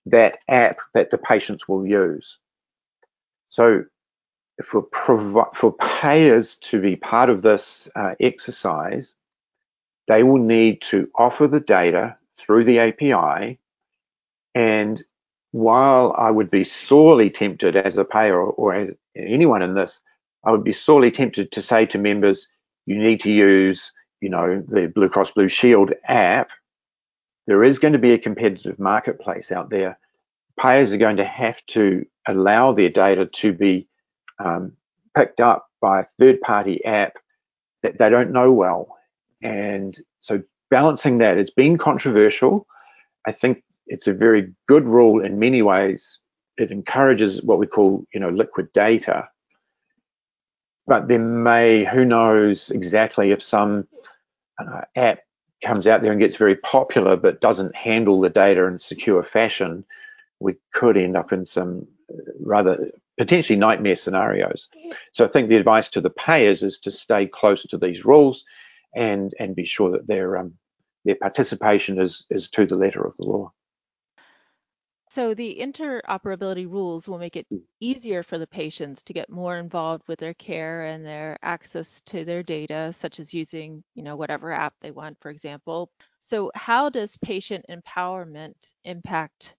that 0.07 0.39
app 0.49 0.77
that 0.95 1.11
the 1.11 1.19
patients 1.19 1.67
will 1.67 1.85
use. 1.85 2.39
So 3.49 3.83
for, 4.65 4.83
for 5.53 5.73
payers 5.73 6.55
to 6.61 6.81
be 6.81 6.95
part 6.95 7.29
of 7.29 7.43
this 7.43 7.87
uh, 7.95 8.15
exercise, 8.19 9.13
they 10.07 10.23
will 10.23 10.41
need 10.41 10.81
to 10.89 11.07
offer 11.19 11.47
the 11.47 11.59
data 11.59 12.17
through 12.35 12.63
the 12.63 12.79
API. 12.79 13.59
And 14.55 15.03
while 15.51 16.15
I 16.17 16.31
would 16.31 16.49
be 16.49 16.63
sorely 16.63 17.29
tempted 17.29 17.75
as 17.75 17.97
a 17.97 18.05
payer 18.05 18.41
or, 18.41 18.73
as 18.73 18.89
anyone 19.15 19.61
in 19.61 19.75
this, 19.75 19.99
I 20.43 20.51
would 20.51 20.63
be 20.63 20.73
sorely 20.73 21.11
tempted 21.11 21.51
to 21.51 21.61
say 21.61 21.85
to 21.87 21.97
members, 21.97 22.47
you 22.85 22.97
need 22.97 23.21
to 23.21 23.31
use, 23.31 23.91
you 24.21 24.29
know, 24.29 24.63
the 24.67 24.91
Blue 24.93 25.09
Cross 25.09 25.31
Blue 25.31 25.49
Shield 25.49 25.93
app. 26.07 26.49
There 27.47 27.63
is 27.63 27.79
going 27.79 27.93
to 27.93 27.99
be 27.99 28.13
a 28.13 28.17
competitive 28.17 28.79
marketplace 28.79 29.51
out 29.51 29.69
there 29.69 29.97
payers 30.59 30.91
are 30.91 30.97
going 30.97 31.17
to 31.17 31.25
have 31.25 31.57
to 31.67 32.05
allow 32.27 32.73
their 32.73 32.89
data 32.89 33.25
to 33.25 33.53
be 33.53 33.87
um, 34.43 34.71
picked 35.15 35.39
up 35.39 35.67
by 35.81 36.01
a 36.01 36.05
third 36.19 36.39
party 36.41 36.83
app 36.85 37.13
that 37.83 37.97
they 37.97 38.09
don't 38.09 38.31
know 38.31 38.51
well. 38.51 38.97
And 39.41 39.97
so 40.19 40.41
balancing 40.69 41.17
that, 41.19 41.37
it's 41.37 41.51
been 41.51 41.77
controversial. 41.77 42.67
I 43.25 43.31
think 43.31 43.63
it's 43.87 44.07
a 44.07 44.13
very 44.13 44.53
good 44.67 44.85
rule 44.85 45.23
in 45.23 45.39
many 45.39 45.61
ways. 45.61 46.19
It 46.57 46.71
encourages 46.71 47.41
what 47.43 47.59
we 47.59 47.67
call, 47.67 48.05
you 48.13 48.19
know, 48.19 48.29
liquid 48.29 48.67
data. 48.73 49.27
But 50.87 51.07
there 51.07 51.19
may, 51.19 51.85
who 51.85 52.05
knows 52.05 52.71
exactly 52.71 53.31
if 53.31 53.41
some 53.41 53.87
uh, 54.59 54.81
app 54.95 55.19
comes 55.63 55.87
out 55.87 56.01
there 56.01 56.11
and 56.11 56.19
gets 56.19 56.37
very 56.37 56.55
popular 56.55 57.15
but 57.15 57.41
doesn't 57.41 57.75
handle 57.75 58.19
the 58.19 58.29
data 58.29 58.65
in 58.65 58.75
a 58.75 58.79
secure 58.79 59.23
fashion, 59.23 59.85
we 60.39 60.55
could 60.73 60.97
end 60.97 61.15
up 61.15 61.31
in 61.31 61.45
some 61.45 61.87
rather 62.43 62.91
potentially 63.17 63.57
nightmare 63.57 63.95
scenarios. 63.95 64.67
So 65.13 65.25
I 65.25 65.27
think 65.27 65.49
the 65.49 65.55
advice 65.55 65.89
to 65.89 66.01
the 66.01 66.09
payers 66.09 66.63
is 66.63 66.79
to 66.79 66.91
stay 66.91 67.27
close 67.27 67.63
to 67.63 67.77
these 67.77 68.03
rules 68.03 68.43
and 68.95 69.33
and 69.39 69.55
be 69.55 69.65
sure 69.65 69.91
that 69.91 70.07
their 70.07 70.37
um, 70.37 70.53
their 71.05 71.15
participation 71.15 71.99
is 72.01 72.25
is 72.29 72.49
to 72.49 72.65
the 72.65 72.75
letter 72.75 73.05
of 73.05 73.15
the 73.17 73.25
law. 73.25 73.51
So 75.13 75.33
the 75.33 75.57
interoperability 75.59 76.71
rules 76.71 77.09
will 77.09 77.17
make 77.17 77.35
it 77.35 77.45
easier 77.81 78.23
for 78.23 78.37
the 78.37 78.47
patients 78.47 79.03
to 79.03 79.11
get 79.11 79.29
more 79.29 79.57
involved 79.57 80.07
with 80.07 80.19
their 80.19 80.33
care 80.35 80.85
and 80.85 81.05
their 81.05 81.37
access 81.41 81.99
to 82.05 82.23
their 82.23 82.41
data, 82.41 82.93
such 82.93 83.19
as 83.19 83.33
using, 83.33 83.83
you 83.93 84.03
know, 84.03 84.15
whatever 84.15 84.53
app 84.53 84.73
they 84.79 84.91
want, 84.91 85.17
for 85.19 85.29
example. 85.29 85.91
So 86.21 86.49
how 86.55 86.87
does 86.87 87.17
patient 87.17 87.65
empowerment 87.69 88.53
impact 88.85 89.55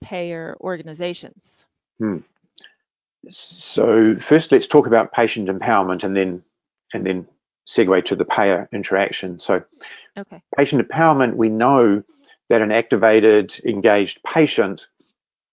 payer 0.00 0.56
organizations? 0.62 1.66
Hmm. 1.98 2.20
So 3.28 4.16
first, 4.22 4.50
let's 4.50 4.66
talk 4.66 4.86
about 4.86 5.12
patient 5.12 5.50
empowerment, 5.50 6.04
and 6.04 6.16
then 6.16 6.42
and 6.94 7.04
then 7.04 7.28
segue 7.68 8.02
to 8.06 8.16
the 8.16 8.24
payer 8.24 8.66
interaction. 8.72 9.40
So, 9.40 9.62
okay. 10.16 10.40
patient 10.56 10.88
empowerment, 10.88 11.34
we 11.34 11.50
know 11.50 12.02
that 12.48 12.62
an 12.62 12.72
activated, 12.72 13.52
engaged 13.64 14.20
patient 14.22 14.86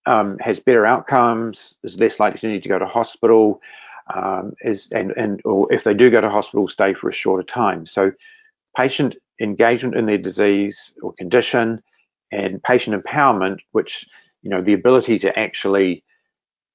um, 0.06 0.38
has 0.38 0.60
better 0.60 0.86
outcomes, 0.86 1.74
is 1.82 1.98
less 1.98 2.20
likely 2.20 2.40
to 2.40 2.48
need 2.48 2.62
to 2.62 2.68
go 2.68 2.78
to 2.78 2.86
hospital, 2.86 3.60
um, 4.14 4.54
is 4.60 4.88
and 4.92 5.12
and 5.12 5.40
or 5.44 5.72
if 5.72 5.84
they 5.84 5.94
do 5.94 6.10
go 6.10 6.20
to 6.20 6.30
hospital, 6.30 6.68
stay 6.68 6.94
for 6.94 7.08
a 7.08 7.12
shorter 7.12 7.42
time. 7.42 7.86
So, 7.86 8.12
patient 8.76 9.16
engagement 9.40 9.96
in 9.96 10.06
their 10.06 10.18
disease 10.18 10.92
or 11.02 11.12
condition, 11.14 11.82
and 12.30 12.62
patient 12.62 13.02
empowerment, 13.02 13.58
which 13.72 14.04
you 14.42 14.50
know 14.50 14.60
the 14.60 14.74
ability 14.74 15.18
to 15.20 15.38
actually 15.38 16.04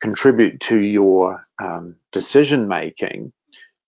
contribute 0.01 0.59
to 0.61 0.79
your 0.79 1.45
um, 1.61 1.95
decision 2.11 2.67
making. 2.67 3.31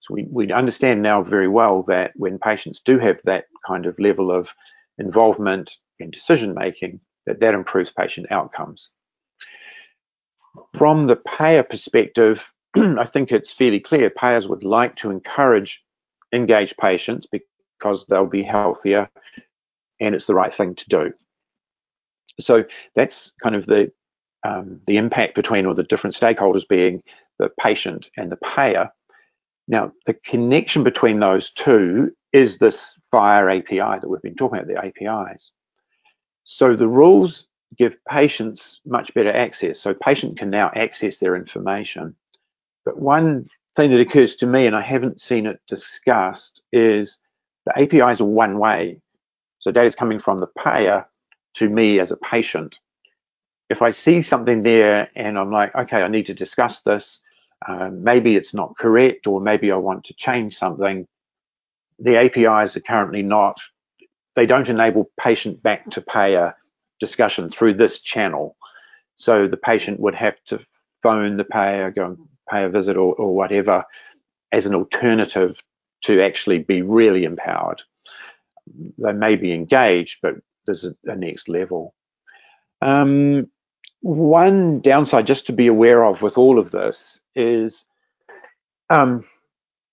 So 0.02 0.16
we, 0.16 0.28
we 0.30 0.52
understand 0.52 1.02
now 1.02 1.22
very 1.22 1.48
well 1.48 1.84
that 1.84 2.12
when 2.16 2.40
patients 2.40 2.82
do 2.84 3.00
have 3.00 3.22
that 3.24 3.46
kind 3.66 3.86
of 3.86 3.98
level 4.00 4.32
of 4.32 4.50
involvement 4.98 5.72
in 6.02 6.12
decision 6.12 6.54
making, 6.54 7.00
that 7.26 7.40
that 7.40 7.54
improves 7.54 7.92
patient 7.92 8.28
outcomes. 8.32 8.90
From 10.78 11.08
the 11.08 11.16
payer 11.16 11.64
perspective, 11.64 12.44
I 12.76 13.06
think 13.06 13.32
it's 13.32 13.54
fairly 13.54 13.80
clear 13.80 14.10
payers 14.10 14.48
would 14.48 14.64
like 14.64 14.96
to 14.98 15.12
encourage 15.12 15.80
engaged 16.34 16.76
patients 16.80 17.28
because 17.32 18.06
they'll 18.08 18.26
be 18.26 18.44
healthier 18.44 19.10
and 20.00 20.16
it's 20.16 20.26
the 20.26 20.36
right 20.36 20.54
thing 20.54 20.76
to 20.76 20.86
do. 20.90 21.14
So 22.40 22.64
that's 22.96 23.32
kind 23.44 23.56
of 23.56 23.66
the 23.66 23.92
um, 24.44 24.82
the 24.88 24.98
impact 24.98 25.36
between 25.36 25.68
or 25.68 25.76
the 25.76 25.84
different 25.84 26.16
stakeholders 26.16 26.68
being 26.68 27.04
the 27.38 27.50
patient 27.60 28.08
and 28.18 28.32
the 28.32 28.38
payer. 28.38 28.90
Now, 29.68 29.92
the 30.08 30.16
connection 30.26 30.84
between 30.84 31.20
those 31.20 31.52
two 31.52 32.12
is 32.34 32.58
this 32.58 32.96
FHIR 33.14 33.60
API 33.60 34.00
that 34.00 34.10
we've 34.10 34.22
been 34.22 34.36
talking 34.36 34.60
about, 34.60 34.68
the 34.68 34.84
APIs. 34.84 35.52
So 36.44 36.76
the 36.76 36.88
rules 36.88 37.46
give 37.78 37.94
patients 38.06 38.80
much 38.86 39.14
better 39.14 39.32
access. 39.32 39.80
So 39.80 39.94
patient 39.94 40.38
can 40.38 40.50
now 40.50 40.72
access 40.76 41.18
their 41.18 41.36
information. 41.36 42.16
But 42.84 43.00
one 43.00 43.48
thing 43.76 43.92
that 43.92 44.02
occurs 44.02 44.36
to 44.38 44.46
me, 44.46 44.66
and 44.66 44.76
I 44.76 44.82
haven't 44.82 45.22
seen 45.22 45.46
it 45.46 45.62
discussed, 45.68 46.62
is 46.72 47.18
the 47.66 47.80
APIs 47.80 48.20
are 48.20 48.26
one 48.26 48.60
way. 48.60 49.00
So 49.60 49.72
data 49.72 49.88
is 49.88 49.96
coming 49.96 50.20
from 50.20 50.40
the 50.40 50.48
payer 50.48 51.06
to 51.56 51.70
me 51.70 52.00
as 52.00 52.12
a 52.12 52.18
patient. 52.18 52.76
If 53.70 53.82
I 53.82 53.92
see 53.92 54.22
something 54.22 54.64
there 54.64 55.10
and 55.16 55.38
I'm 55.38 55.52
like, 55.52 55.74
okay, 55.76 56.02
I 56.02 56.08
need 56.08 56.26
to 56.26 56.34
discuss 56.34 56.82
this, 56.82 57.20
uh, 57.68 57.90
maybe 57.94 58.36
it's 58.36 58.54
not 58.54 58.78
correct, 58.78 59.28
or 59.28 59.40
maybe 59.40 59.72
I 59.72 59.76
want 59.76 60.04
to 60.06 60.14
change 60.16 60.58
something, 60.58 61.08
the 62.00 62.18
APIs 62.18 62.76
are 62.76 62.82
currently 62.82 63.22
not, 63.22 63.58
they 64.36 64.46
don't 64.46 64.70
enable 64.70 65.12
patient 65.20 65.62
back 65.62 65.90
to 65.92 66.02
payer 66.02 66.56
discussion 67.00 67.50
through 67.50 67.74
this 67.74 68.00
channel. 68.00 68.56
So 69.16 69.48
the 69.48 69.58
patient 69.58 70.00
would 70.00 70.16
have 70.16 70.36
to 70.48 70.60
phone 71.04 71.38
the 71.38 71.44
payer, 71.44 71.92
go 71.92 72.06
and 72.06 72.18
pay 72.50 72.64
a 72.64 72.70
visit 72.70 72.98
or, 72.98 73.14
or 73.16 73.36
whatever 73.36 73.84
as 74.52 74.66
an 74.66 74.76
alternative 74.76 75.56
to 76.04 76.22
actually 76.22 76.60
be 76.60 76.82
really 76.82 77.24
empowered. 77.24 77.82
They 78.98 79.14
may 79.14 79.36
be 79.36 79.54
engaged, 79.54 80.18
but 80.22 80.36
there's 80.66 80.84
a, 80.84 80.96
a 81.06 81.16
next 81.16 81.50
level. 81.50 81.94
Um, 82.82 83.48
one 84.02 84.80
downside 84.82 85.28
just 85.28 85.46
to 85.48 85.54
be 85.54 85.68
aware 85.68 86.04
of 86.04 86.22
with 86.22 86.38
all 86.38 86.58
of 86.58 86.72
this 86.72 87.20
is 87.36 87.86
um, 88.90 89.26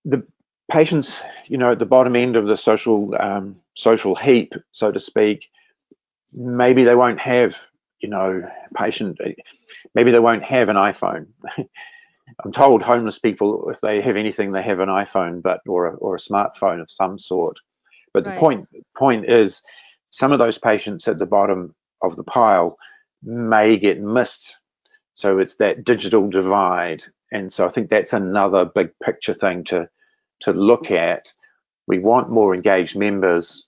the 0.05 0.25
patients, 0.69 1.13
you 1.47 1.57
know, 1.57 1.71
at 1.71 1.79
the 1.79 1.85
bottom 1.85 2.15
end 2.15 2.35
of 2.35 2.47
the 2.47 2.57
social 2.57 3.15
um, 3.19 3.55
social 3.75 4.15
heap, 4.15 4.53
so 4.71 4.91
to 4.91 4.99
speak, 4.99 5.45
maybe 6.33 6.83
they 6.83 6.95
won't 6.95 7.19
have, 7.19 7.55
you 8.01 8.09
know, 8.09 8.43
patient, 8.75 9.17
maybe 9.95 10.11
they 10.11 10.19
won't 10.19 10.43
have 10.43 10.69
an 10.69 10.75
iPhone. 10.75 11.27
I'm 12.45 12.51
told 12.51 12.81
homeless 12.81 13.17
people, 13.17 13.69
if 13.71 13.81
they 13.81 14.01
have 14.01 14.15
anything, 14.15 14.51
they 14.51 14.61
have 14.61 14.79
an 14.79 14.89
iPhone, 14.89 15.41
but 15.41 15.61
or 15.67 15.87
a, 15.87 15.95
or 15.95 16.15
a 16.15 16.19
smartphone 16.19 16.81
of 16.81 16.91
some 16.91 17.17
sort. 17.17 17.57
But 18.13 18.25
right. 18.25 18.35
the 18.35 18.39
point 18.39 18.67
point 18.95 19.29
is, 19.29 19.61
some 20.11 20.31
of 20.31 20.39
those 20.39 20.57
patients 20.57 21.07
at 21.07 21.19
the 21.19 21.25
bottom 21.25 21.75
of 22.01 22.15
the 22.15 22.23
pile 22.23 22.77
may 23.23 23.77
get 23.77 23.99
missed. 23.99 24.55
So 25.13 25.37
it's 25.37 25.55
that 25.55 25.83
digital 25.83 26.29
divide. 26.29 27.03
And 27.31 27.51
so 27.51 27.65
I 27.65 27.69
think 27.69 27.89
that's 27.89 28.13
another 28.13 28.65
big 28.65 28.91
picture 29.03 29.33
thing 29.33 29.63
to, 29.65 29.89
to 30.41 30.51
look 30.51 30.91
at. 30.91 31.27
We 31.87 31.99
want 31.99 32.29
more 32.29 32.53
engaged 32.53 32.95
members 32.95 33.65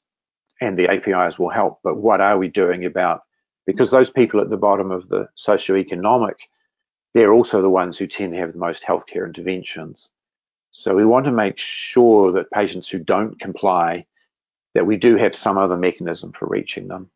and 0.60 0.78
the 0.78 0.88
APIs 0.90 1.40
will 1.40 1.50
help, 1.50 1.80
but 1.84 1.98
what 1.98 2.22
are 2.22 2.38
we 2.38 2.48
doing 2.48 2.86
about, 2.86 3.22
because 3.66 3.90
those 3.90 4.12
people 4.12 4.40
at 4.40 4.50
the 4.50 4.58
bottom 4.58 4.92
of 4.92 5.10
the 5.10 5.28
socioeconomic, 5.38 6.36
they're 7.14 7.34
also 7.34 7.62
the 7.62 7.70
ones 7.70 7.98
who 7.98 8.08
tend 8.08 8.34
to 8.34 8.40
have 8.40 8.54
the 8.54 8.60
most 8.60 8.84
healthcare 8.84 9.26
interventions. 9.26 10.10
So 10.72 10.96
we 10.96 11.06
want 11.06 11.26
to 11.26 11.32
make 11.32 11.58
sure 11.58 12.32
that 12.32 12.52
patients 12.52 12.88
who 12.88 13.00
don't 13.00 13.40
comply 13.40 14.06
that 14.74 14.86
we 14.86 14.96
do 14.96 15.18
have 15.18 15.36
some 15.36 15.58
other 15.58 15.76
mechanism 15.76 16.32
for 16.32 16.48
reaching 16.48 16.88
them. 16.88 17.10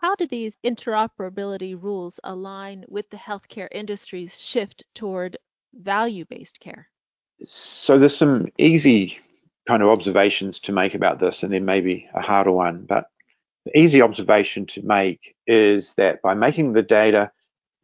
How 0.00 0.14
do 0.14 0.26
these 0.26 0.56
interoperability 0.64 1.80
rules 1.80 2.18
align 2.24 2.84
with 2.88 3.10
the 3.10 3.16
healthcare 3.16 3.68
industry's 3.70 4.40
shift 4.40 4.84
toward 4.94 5.36
value 5.74 6.24
based 6.24 6.60
care? 6.60 6.88
So 7.44 7.98
there's 7.98 8.16
some 8.16 8.48
easy 8.58 9.18
kind 9.66 9.82
of 9.82 9.88
observations 9.88 10.58
to 10.60 10.72
make 10.72 10.94
about 10.94 11.20
this, 11.20 11.42
and 11.42 11.52
then 11.52 11.64
maybe 11.64 12.08
a 12.14 12.20
harder 12.20 12.52
one. 12.52 12.86
But 12.88 13.06
the 13.64 13.78
easy 13.78 14.02
observation 14.02 14.66
to 14.66 14.82
make 14.82 15.34
is 15.46 15.94
that 15.96 16.22
by 16.22 16.34
making 16.34 16.72
the 16.72 16.82
data, 16.82 17.30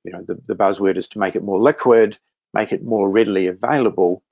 you 0.02 0.12
know, 0.12 0.24
the, 0.26 0.40
the 0.46 0.54
buzzword 0.54 0.96
is 0.96 1.08
to 1.08 1.18
make 1.18 1.36
it 1.36 1.42
more 1.42 1.60
liquid, 1.60 2.18
make 2.52 2.72
it 2.72 2.84
more 2.84 3.08
readily 3.08 3.46
available. 3.46 4.22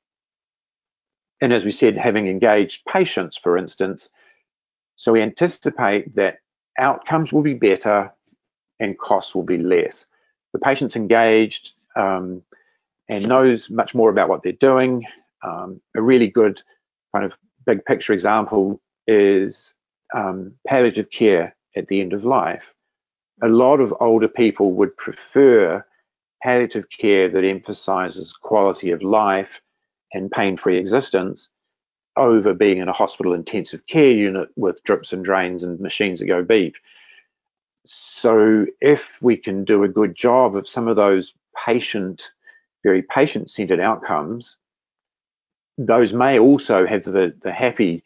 And 1.41 1.53
as 1.53 1.65
we 1.65 1.73
said, 1.73 1.97
having 1.97 2.27
engaged 2.27 2.85
patients, 2.87 3.37
for 3.37 3.57
instance, 3.57 4.09
so 4.97 5.13
we 5.13 5.21
anticipate 5.21 6.15
that 6.15 6.37
outcomes 6.79 7.33
will 7.33 7.43
be 7.43 7.55
better 7.55 8.13
and 8.79 8.99
costs 8.99 9.35
will 9.35 9.43
be 9.43 9.59
less. 9.59 10.05
The 10.53 10.59
patient's 10.59 10.97
engaged 10.97 11.71
um, 11.97 12.43
and 13.09 13.29
knows 13.29 13.69
much 13.71 13.95
more 13.95 14.11
about 14.11 14.29
what 14.29 14.43
they're 14.43 14.53
doing. 14.53 15.05
Um, 15.45 15.81
a 15.97 16.03
really 16.03 16.29
good 16.29 16.61
kind 17.15 17.25
of 17.25 17.33
big 17.67 17.85
picture 17.85 18.13
example 18.13 18.81
is 19.07 19.75
um, 20.15 20.53
palliative 20.67 21.11
care 21.11 21.55
at 21.77 21.89
the 21.89 22.01
end 22.01 22.13
of 22.13 22.25
life. 22.25 22.63
A 23.43 23.49
lot 23.49 23.81
of 23.81 23.95
older 24.01 24.29
people 24.29 24.73
would 24.75 24.97
prefer 24.97 25.85
palliative 26.43 26.85
care 26.91 27.29
that 27.29 27.45
emphasizes 27.45 28.33
quality 28.43 28.91
of 28.91 29.03
life 29.03 29.49
and 30.13 30.31
pain-free 30.31 30.79
existence 30.79 31.49
over 32.17 32.53
being 32.53 32.79
in 32.79 32.89
a 32.89 32.93
hospital 32.93 33.33
intensive 33.33 33.81
care 33.87 34.11
unit 34.11 34.49
with 34.57 34.83
drips 34.85 35.13
and 35.13 35.25
drains 35.25 35.63
and 35.63 35.81
machines 35.81 36.19
that 36.19 36.27
go 36.27 36.43
beep. 36.43 36.75
So 37.87 38.67
if 38.81 39.01
we 39.21 39.37
can 39.37 39.65
do 39.65 39.83
a 39.83 39.89
good 39.89 40.15
job 40.15 40.55
of 40.55 40.69
some 40.69 40.89
of 40.89 40.97
those 40.97 41.33
patient, 41.67 42.23
very 42.83 43.03
patient-centered 43.03 43.81
outcomes, 43.81 44.57
those 45.79 46.13
may 46.13 46.39
also 46.39 46.87
have 46.87 47.05
the, 47.05 47.35
the 47.43 47.53
happy 47.53 48.05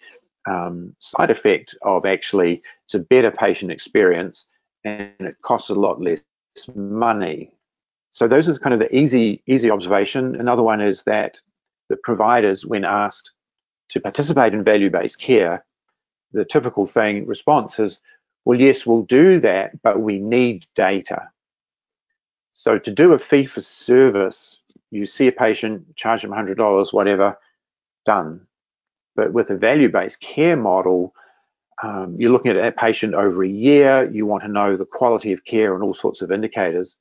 um, 0.48 0.94
side 1.00 1.30
effect 1.30 1.74
of 1.82 2.06
actually 2.06 2.62
it's 2.84 2.94
a 2.94 3.00
better 3.00 3.30
patient 3.30 3.72
experience 3.72 4.44
and 4.84 5.10
it 5.18 5.36
costs 5.42 5.70
a 5.70 5.74
lot 5.74 6.00
less 6.00 6.20
money. 6.74 7.52
So 8.12 8.28
those 8.28 8.48
are 8.48 8.58
kind 8.58 8.72
of 8.72 8.78
the 8.78 8.94
easy, 8.94 9.42
easy 9.46 9.70
observation. 9.70 10.36
Another 10.36 10.62
one 10.62 10.80
is 10.80 11.02
that 11.04 11.36
the 11.88 11.96
providers, 11.96 12.64
when 12.64 12.84
asked 12.84 13.30
to 13.90 14.00
participate 14.00 14.54
in 14.54 14.64
value-based 14.64 15.18
care, 15.18 15.64
the 16.32 16.44
typical 16.44 16.86
thing 16.86 17.26
response 17.26 17.78
is, 17.78 17.98
well, 18.44 18.58
yes, 18.58 18.86
we'll 18.86 19.02
do 19.02 19.40
that, 19.40 19.82
but 19.82 20.00
we 20.00 20.18
need 20.18 20.66
data. 20.76 21.28
So 22.52 22.78
to 22.78 22.90
do 22.90 23.12
a 23.12 23.18
fee 23.18 23.46
for 23.46 23.60
service, 23.60 24.56
you 24.90 25.06
see 25.06 25.26
a 25.26 25.32
patient, 25.32 25.96
charge 25.96 26.22
them 26.22 26.30
$100, 26.30 26.92
whatever, 26.92 27.38
done. 28.04 28.46
But 29.14 29.32
with 29.32 29.50
a 29.50 29.56
value-based 29.56 30.20
care 30.20 30.56
model, 30.56 31.14
um, 31.82 32.16
you're 32.18 32.30
looking 32.30 32.50
at 32.50 32.56
a 32.56 32.72
patient 32.72 33.14
over 33.14 33.44
a 33.44 33.48
year, 33.48 34.10
you 34.10 34.26
want 34.26 34.42
to 34.44 34.48
know 34.48 34.76
the 34.76 34.84
quality 34.84 35.32
of 35.32 35.44
care 35.44 35.74
and 35.74 35.82
all 35.82 35.94
sorts 35.94 36.22
of 36.22 36.32
indicators. 36.32 36.96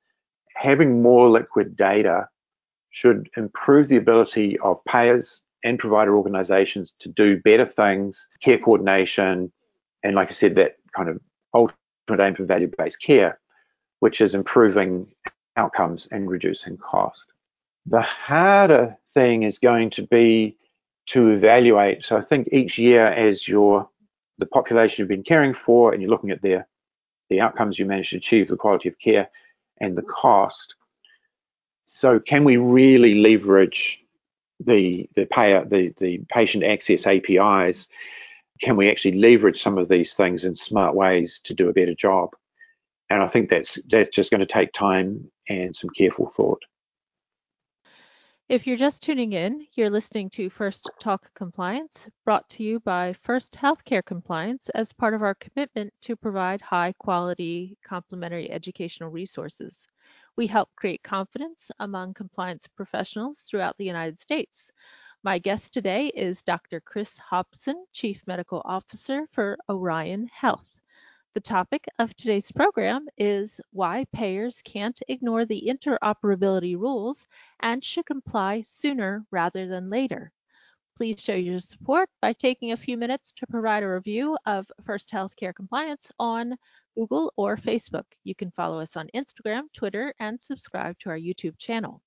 Having 0.56 1.02
more 1.02 1.30
liquid 1.30 1.76
data 1.76 2.28
should 2.92 3.30
improve 3.38 3.88
the 3.88 3.98
ability 3.98 4.58
of 4.60 4.84
payers 4.86 5.42
and 5.64 5.80
provider 5.80 6.16
organizations 6.16 6.94
to 7.00 7.10
do 7.10 7.42
better 7.42 7.66
things, 7.66 8.28
care 8.42 8.58
coordination, 8.58 9.52
and 10.04 10.16
like 10.16 10.30
I 10.30 10.34
said, 10.34 10.56
that 10.56 10.78
kind 10.96 11.10
of 11.10 11.20
ultimate 11.54 12.26
aim 12.26 12.36
for 12.36 12.46
value-based 12.46 13.02
care, 13.02 13.40
which 14.00 14.22
is 14.22 14.36
improving 14.36 15.08
outcomes 15.58 16.08
and 16.12 16.30
reducing 16.30 16.78
cost. 16.78 17.24
The 17.88 18.02
harder 18.02 18.98
thing 19.14 19.44
is 19.44 19.60
going 19.60 19.92
to 19.92 20.04
be 20.04 20.58
to 21.10 21.30
evaluate. 21.30 22.04
So 22.06 22.18
I 22.18 22.22
think 22.22 22.50
each 22.52 22.78
year 22.78 23.08
as 23.08 23.48
your 23.48 23.88
the 24.38 24.46
population 24.46 25.02
you've 25.02 25.10
been 25.10 25.24
caring 25.24 25.54
for 25.54 25.94
and 25.94 26.02
you're 26.02 26.12
looking 26.12 26.32
at 26.32 26.42
their 26.42 26.68
the 27.30 27.42
outcomes 27.42 27.80
you 27.80 27.86
manage 27.86 28.12
to 28.12 28.18
achieve, 28.18 28.48
the 28.48 28.56
quality 28.56 28.90
of 28.90 29.00
care 29.00 29.30
and 29.80 29.98
the 29.98 30.04
cost. 30.04 30.76
So 31.86 32.20
can 32.20 32.44
we 32.44 32.58
really 32.58 33.16
leverage 33.16 34.00
the 34.60 35.10
the 35.16 35.26
payer 35.26 35.64
the, 35.66 35.94
the 36.00 36.22
patient 36.30 36.64
access 36.64 37.06
APIs? 37.06 37.88
Can 38.62 38.78
we 38.78 38.90
actually 38.90 39.20
leverage 39.20 39.62
some 39.62 39.78
of 39.78 39.90
these 39.90 40.14
things 40.14 40.44
in 40.44 40.56
smart 40.56 40.96
ways 40.96 41.40
to 41.44 41.54
do 41.54 41.70
a 41.70 41.74
better 41.74 41.94
job? 41.94 42.30
And 43.10 43.22
I 43.22 43.28
think 43.28 43.50
that's 43.50 43.78
that's 43.92 44.16
just 44.16 44.32
going 44.32 44.46
to 44.46 44.46
take 44.46 44.74
time 44.74 45.30
and 45.50 45.76
some 45.76 45.90
careful 45.92 46.32
thought. 46.36 46.64
If 48.48 48.68
you're 48.68 48.78
just 48.78 49.02
tuning 49.02 49.34
in, 49.34 49.66
you're 49.74 49.90
listening 49.90 50.30
to 50.32 50.52
First 50.52 50.88
Talk 51.00 51.34
Compliance, 51.34 52.08
brought 52.26 52.48
to 52.52 52.64
you 52.64 52.80
by 52.80 53.14
First 53.14 53.54
Healthcare 53.54 54.06
Compliance 54.06 54.70
as 54.76 54.94
part 54.94 55.16
of 55.16 55.24
our 55.24 55.34
commitment 55.34 55.92
to 56.02 56.16
provide 56.16 56.62
high 56.62 56.94
quality 57.00 57.76
complimentary 57.84 58.52
educational 58.52 59.10
resources. 59.10 59.88
We 60.36 60.46
help 60.46 60.70
create 60.76 61.02
confidence 61.02 61.72
among 61.80 62.14
compliance 62.14 62.68
professionals 62.68 63.40
throughout 63.40 63.78
the 63.80 63.86
United 63.86 64.20
States. 64.20 64.72
My 65.24 65.40
guest 65.40 65.74
today 65.74 66.10
is 66.10 66.44
Dr. 66.44 66.82
Chris 66.82 67.18
Hobson, 67.18 67.84
Chief 67.94 68.22
Medical 68.28 68.62
Officer 68.64 69.26
for 69.32 69.58
Orion 69.68 70.30
Health. 70.32 70.75
The 71.36 71.42
topic 71.42 71.86
of 72.00 72.16
today's 72.16 72.50
program 72.50 73.10
is 73.18 73.60
why 73.72 74.06
payers 74.14 74.62
can't 74.62 74.98
ignore 75.10 75.44
the 75.44 75.68
interoperability 75.68 76.78
rules 76.78 77.28
and 77.60 77.84
should 77.84 78.06
comply 78.06 78.62
sooner 78.62 79.26
rather 79.32 79.68
than 79.68 79.90
later. 79.90 80.32
Please 80.96 81.22
show 81.22 81.36
your 81.36 81.60
support 81.60 82.08
by 82.22 82.32
taking 82.32 82.72
a 82.72 82.78
few 82.78 82.96
minutes 82.96 83.34
to 83.34 83.48
provide 83.48 83.84
a 83.84 83.90
review 83.90 84.38
of 84.46 84.72
First 84.86 85.12
Healthcare 85.12 85.54
Compliance 85.54 86.10
on 86.20 86.56
Google 86.96 87.34
or 87.36 87.58
Facebook. 87.58 88.06
You 88.24 88.34
can 88.34 88.52
follow 88.52 88.80
us 88.80 88.96
on 88.96 89.10
Instagram, 89.14 89.64
Twitter, 89.74 90.14
and 90.22 90.42
subscribe 90.42 90.98
to 91.00 91.10
our 91.10 91.20
YouTube 91.20 91.58
channel. 91.58 92.02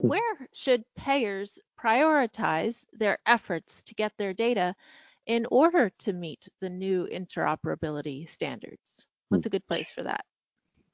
Hmm. 0.00 0.06
Where 0.10 0.48
should 0.52 0.84
payers 0.94 1.58
prioritize 1.76 2.80
their 2.92 3.18
efforts 3.26 3.82
to 3.82 3.96
get 3.96 4.12
their 4.16 4.32
data 4.32 4.76
in 5.30 5.46
order 5.52 5.92
to 6.00 6.12
meet 6.12 6.48
the 6.60 6.68
new 6.68 7.06
interoperability 7.06 8.28
standards? 8.28 9.06
What's 9.28 9.46
a 9.46 9.48
good 9.48 9.64
place 9.68 9.88
for 9.88 10.02
that? 10.02 10.24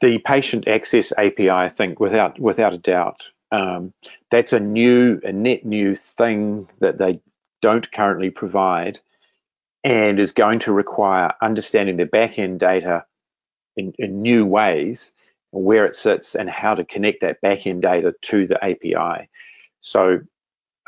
The 0.02 0.18
patient 0.26 0.68
access 0.68 1.10
API, 1.16 1.48
I 1.48 1.70
think, 1.70 2.00
without 2.00 2.38
without 2.38 2.74
a 2.74 2.78
doubt, 2.78 3.22
um, 3.50 3.94
that's 4.30 4.52
a 4.52 4.60
new, 4.60 5.18
a 5.24 5.32
net 5.32 5.64
new 5.64 5.96
thing 6.18 6.68
that 6.80 6.98
they 6.98 7.18
don't 7.62 7.90
currently 7.92 8.28
provide, 8.28 8.98
and 9.84 10.20
is 10.20 10.32
going 10.32 10.60
to 10.60 10.72
require 10.72 11.32
understanding 11.40 11.96
the 11.96 12.04
back 12.04 12.38
end 12.38 12.60
data 12.60 13.06
in, 13.78 13.94
in 13.98 14.20
new 14.20 14.44
ways, 14.44 15.12
where 15.52 15.86
it 15.86 15.96
sits, 15.96 16.34
and 16.34 16.50
how 16.50 16.74
to 16.74 16.84
connect 16.84 17.22
that 17.22 17.40
back 17.40 17.66
end 17.66 17.80
data 17.80 18.12
to 18.20 18.46
the 18.46 18.62
API. 18.62 19.30
So, 19.80 20.20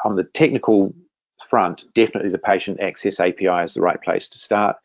on 0.05 0.17
the 0.17 0.25
technical 0.35 0.93
front, 1.49 1.85
definitely 1.95 2.31
the 2.31 2.39
patient 2.39 2.81
access 2.81 3.21
API 3.21 3.65
is 3.65 3.75
the 3.75 3.81
right 3.81 4.01
place 4.03 4.29
to 4.29 4.39
start. 4.39 4.77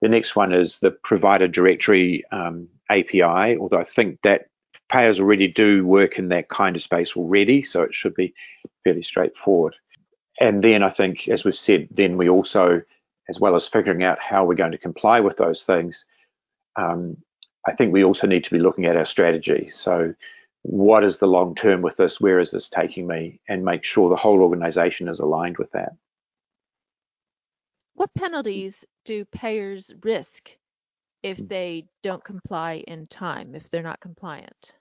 The 0.00 0.08
next 0.08 0.34
one 0.34 0.52
is 0.52 0.78
the 0.80 0.90
provider 0.90 1.48
directory 1.48 2.24
um, 2.32 2.68
API, 2.90 3.56
although 3.56 3.78
I 3.78 3.84
think 3.84 4.18
that 4.22 4.46
payers 4.90 5.18
already 5.18 5.48
do 5.48 5.86
work 5.86 6.18
in 6.18 6.28
that 6.28 6.48
kind 6.48 6.76
of 6.76 6.82
space 6.82 7.16
already, 7.16 7.62
so 7.62 7.82
it 7.82 7.94
should 7.94 8.14
be 8.14 8.34
fairly 8.84 9.02
straightforward. 9.02 9.74
And 10.40 10.62
then 10.62 10.82
I 10.82 10.90
think, 10.90 11.28
as 11.28 11.44
we've 11.44 11.54
said, 11.54 11.88
then 11.90 12.16
we 12.16 12.28
also, 12.28 12.82
as 13.28 13.38
well 13.38 13.54
as 13.54 13.68
figuring 13.68 14.02
out 14.02 14.18
how 14.18 14.44
we're 14.44 14.54
going 14.54 14.72
to 14.72 14.78
comply 14.78 15.20
with 15.20 15.36
those 15.36 15.62
things, 15.62 16.04
um, 16.76 17.16
I 17.66 17.72
think 17.72 17.92
we 17.92 18.04
also 18.04 18.26
need 18.26 18.44
to 18.44 18.50
be 18.50 18.58
looking 18.58 18.86
at 18.86 18.96
our 18.96 19.06
strategy. 19.06 19.70
So 19.72 20.14
what 20.62 21.04
is 21.04 21.18
the 21.18 21.26
long 21.26 21.54
term 21.54 21.82
with 21.82 21.96
this? 21.96 22.20
Where 22.20 22.38
is 22.38 22.52
this 22.52 22.68
taking 22.68 23.06
me? 23.06 23.40
And 23.48 23.64
make 23.64 23.84
sure 23.84 24.08
the 24.08 24.16
whole 24.16 24.40
organization 24.40 25.08
is 25.08 25.20
aligned 25.20 25.58
with 25.58 25.70
that. 25.72 25.92
What 27.94 28.14
penalties 28.14 28.84
do 29.04 29.24
payers 29.26 29.92
risk 30.02 30.50
if 31.22 31.38
hmm. 31.38 31.46
they 31.46 31.86
don't 32.02 32.24
comply 32.24 32.84
in 32.86 33.06
time, 33.06 33.54
if 33.54 33.70
they're 33.70 33.82
not 33.82 34.00
compliant? 34.00 34.72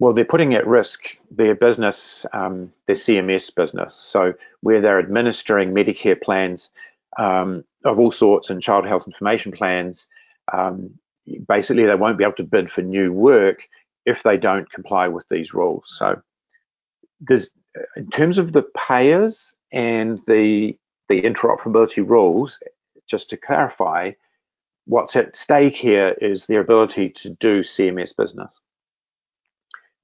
Well, 0.00 0.12
they're 0.12 0.24
putting 0.24 0.54
at 0.54 0.66
risk 0.66 1.02
their 1.30 1.54
business, 1.54 2.26
um, 2.32 2.72
their 2.86 2.96
CMS 2.96 3.54
business. 3.54 3.94
So, 3.94 4.34
where 4.60 4.80
they're 4.80 4.98
administering 4.98 5.72
Medicare 5.72 6.20
plans 6.20 6.70
um, 7.16 7.64
of 7.84 7.98
all 8.00 8.10
sorts 8.10 8.50
and 8.50 8.60
child 8.60 8.86
health 8.86 9.06
information 9.06 9.52
plans, 9.52 10.08
um, 10.52 10.90
basically 11.48 11.86
they 11.86 11.94
won't 11.94 12.18
be 12.18 12.24
able 12.24 12.34
to 12.34 12.42
bid 12.42 12.70
for 12.70 12.82
new 12.82 13.12
work 13.12 13.68
if 14.06 14.22
they 14.22 14.36
don't 14.36 14.70
comply 14.70 15.08
with 15.08 15.24
these 15.30 15.54
rules. 15.54 15.84
So 15.98 16.20
there's 17.20 17.48
in 17.96 18.08
terms 18.10 18.38
of 18.38 18.52
the 18.52 18.64
payers 18.88 19.54
and 19.72 20.20
the 20.26 20.76
the 21.08 21.22
interoperability 21.22 22.08
rules, 22.08 22.58
just 23.08 23.28
to 23.30 23.36
clarify, 23.36 24.12
what's 24.86 25.16
at 25.16 25.36
stake 25.36 25.76
here 25.76 26.16
is 26.20 26.46
their 26.46 26.60
ability 26.60 27.10
to 27.10 27.30
do 27.40 27.62
CMS 27.62 28.16
business. 28.16 28.60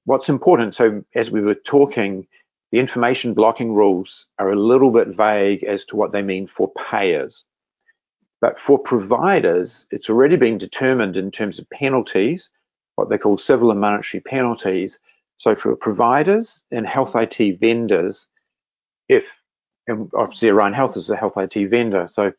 What's 0.05 0.29
important, 0.29 0.75
so 0.75 1.03
as 1.15 1.31
we 1.31 1.41
were 1.41 1.55
talking, 1.55 2.27
the 2.71 2.79
information 2.79 3.33
blocking 3.33 3.73
rules 3.73 4.25
are 4.39 4.51
a 4.51 4.59
little 4.59 4.91
bit 4.91 5.09
vague 5.09 5.63
as 5.63 5.85
to 5.85 5.95
what 5.95 6.11
they 6.11 6.21
mean 6.21 6.47
for 6.47 6.71
payers. 6.91 7.43
But 8.39 8.59
for 8.59 8.79
providers, 8.79 9.85
it's 9.91 10.09
already 10.09 10.35
been 10.35 10.57
determined 10.57 11.17
in 11.17 11.31
terms 11.31 11.59
of 11.59 11.69
penalties 11.69 12.49
what 13.01 13.09
they 13.09 13.17
call 13.17 13.37
civil 13.37 13.71
and 13.71 13.79
monetary 13.79 14.21
penalties. 14.21 14.99
So 15.37 15.55
for 15.55 15.75
providers 15.75 16.63
and 16.71 16.85
health 16.85 17.15
IT 17.15 17.59
vendors, 17.59 18.27
if 19.09 19.23
and 19.87 20.09
obviously 20.15 20.49
Orion 20.49 20.73
Health 20.73 20.95
is 20.95 21.09
a 21.09 21.15
health 21.15 21.33
IT 21.37 21.69
vendor, 21.69 22.07
so 22.11 22.31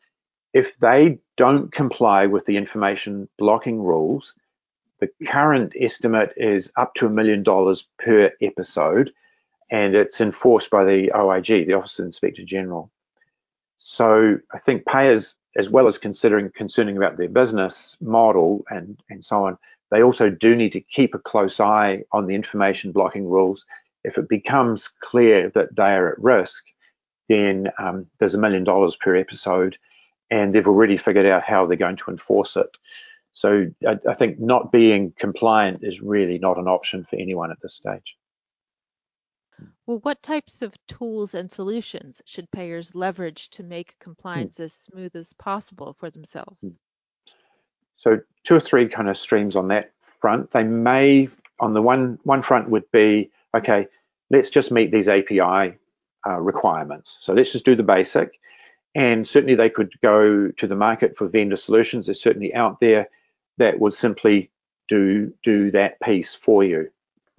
if 0.53 0.67
they 0.79 1.19
don't 1.35 1.71
comply 1.71 2.25
with 2.25 2.45
the 2.45 2.57
information 2.57 3.27
blocking 3.37 3.81
rules, 3.81 4.33
the 4.99 5.09
current 5.27 5.73
estimate 5.79 6.31
is 6.37 6.71
up 6.77 6.93
to 6.95 7.07
a 7.07 7.09
million 7.09 7.43
dollars 7.43 7.85
per 7.99 8.31
episode, 8.41 9.11
and 9.71 9.95
it's 9.95 10.21
enforced 10.21 10.69
by 10.69 10.85
the 10.85 11.11
OIG, 11.13 11.67
the 11.67 11.73
Office 11.73 11.99
of 11.99 12.05
Inspector 12.05 12.43
General. 12.45 12.89
So 13.79 14.37
I 14.53 14.59
think 14.59 14.85
payers, 14.85 15.35
as 15.57 15.69
well 15.69 15.87
as 15.87 15.97
considering 15.97 16.49
concerning 16.55 16.95
about 16.95 17.17
their 17.17 17.27
business 17.27 17.97
model 17.99 18.63
and 18.69 18.97
and 19.09 19.25
so 19.25 19.45
on, 19.45 19.57
they 19.93 20.01
also 20.01 20.27
do 20.31 20.55
need 20.55 20.71
to 20.71 20.81
keep 20.81 21.13
a 21.13 21.19
close 21.19 21.59
eye 21.59 22.01
on 22.11 22.25
the 22.25 22.33
information 22.33 22.91
blocking 22.91 23.29
rules. 23.29 23.63
If 24.03 24.17
it 24.17 24.27
becomes 24.27 24.89
clear 25.01 25.51
that 25.53 25.75
they 25.75 25.83
are 25.83 26.13
at 26.13 26.19
risk, 26.19 26.63
then 27.29 27.67
um, 27.77 28.07
there's 28.19 28.33
a 28.33 28.39
million 28.39 28.63
dollars 28.63 28.97
per 28.99 29.15
episode, 29.15 29.77
and 30.31 30.53
they've 30.53 30.67
already 30.67 30.97
figured 30.97 31.27
out 31.27 31.43
how 31.43 31.67
they're 31.67 31.77
going 31.77 31.97
to 31.97 32.09
enforce 32.09 32.55
it. 32.55 32.69
So 33.33 33.67
I, 33.87 33.99
I 34.09 34.15
think 34.15 34.39
not 34.39 34.71
being 34.71 35.13
compliant 35.19 35.83
is 35.83 36.01
really 36.01 36.39
not 36.39 36.57
an 36.57 36.67
option 36.67 37.05
for 37.07 37.17
anyone 37.17 37.51
at 37.51 37.61
this 37.61 37.75
stage. 37.75 38.15
Well, 39.85 39.99
what 39.99 40.23
types 40.23 40.63
of 40.63 40.73
tools 40.87 41.35
and 41.35 41.51
solutions 41.51 42.19
should 42.25 42.49
payers 42.49 42.95
leverage 42.95 43.51
to 43.51 43.61
make 43.61 43.99
compliance 43.99 44.57
hmm. 44.57 44.63
as 44.63 44.73
smooth 44.73 45.15
as 45.15 45.33
possible 45.33 45.95
for 45.99 46.09
themselves? 46.09 46.65
So 48.03 48.19
two 48.43 48.55
or 48.55 48.59
three 48.59 48.87
kind 48.87 49.09
of 49.09 49.17
streams 49.17 49.55
on 49.55 49.69
that 49.69 49.91
front. 50.19 50.51
They 50.51 50.63
may, 50.63 51.29
on 51.59 51.73
the 51.73 51.81
one 51.81 52.19
one 52.23 52.43
front, 52.43 52.69
would 52.69 52.89
be 52.91 53.31
okay. 53.55 53.87
Let's 54.29 54.49
just 54.49 54.71
meet 54.71 54.91
these 54.91 55.07
API 55.07 55.77
uh, 56.27 56.39
requirements. 56.39 57.17
So 57.21 57.33
let's 57.33 57.51
just 57.51 57.65
do 57.65 57.75
the 57.75 57.83
basic. 57.83 58.39
And 58.95 59.27
certainly 59.27 59.55
they 59.55 59.69
could 59.69 59.91
go 60.01 60.51
to 60.57 60.67
the 60.67 60.75
market 60.75 61.17
for 61.17 61.27
vendor 61.27 61.55
solutions. 61.55 62.05
They're 62.05 62.15
certainly 62.15 62.53
out 62.53 62.79
there 62.79 63.07
that 63.57 63.79
would 63.79 63.93
simply 63.95 64.51
do 64.89 65.33
do 65.43 65.71
that 65.71 65.99
piece 66.01 66.35
for 66.35 66.63
you. 66.63 66.89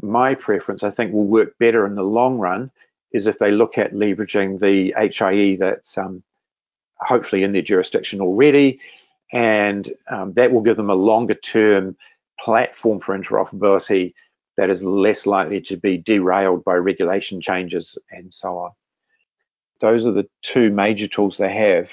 My 0.02 0.34
preference, 0.34 0.82
I 0.82 0.90
think, 0.90 1.12
will 1.12 1.26
work 1.26 1.56
better 1.58 1.86
in 1.86 1.94
the 1.94 2.02
long 2.02 2.38
run 2.38 2.70
is 3.12 3.26
if 3.26 3.38
they 3.38 3.52
look 3.52 3.78
at 3.78 3.92
leveraging 3.92 4.58
the 4.60 4.92
HIE 4.96 5.56
that's 5.58 5.96
um, 5.96 6.22
hopefully 6.96 7.44
in 7.44 7.52
their 7.52 7.62
jurisdiction 7.62 8.20
already 8.20 8.80
and 9.32 9.92
um, 10.10 10.32
that 10.34 10.52
will 10.52 10.60
give 10.60 10.76
them 10.76 10.90
a 10.90 10.94
longer 10.94 11.34
term 11.34 11.96
platform 12.40 13.00
for 13.00 13.18
interoperability 13.18 14.14
that 14.56 14.70
is 14.70 14.82
less 14.82 15.26
likely 15.26 15.60
to 15.60 15.76
be 15.76 15.96
derailed 15.96 16.64
by 16.64 16.74
regulation 16.74 17.40
changes 17.40 17.98
and 18.10 18.32
so 18.32 18.58
on. 18.58 18.70
Those 19.80 20.04
are 20.06 20.12
the 20.12 20.28
two 20.42 20.70
major 20.70 21.08
tools 21.08 21.36
they 21.36 21.52
have. 21.52 21.88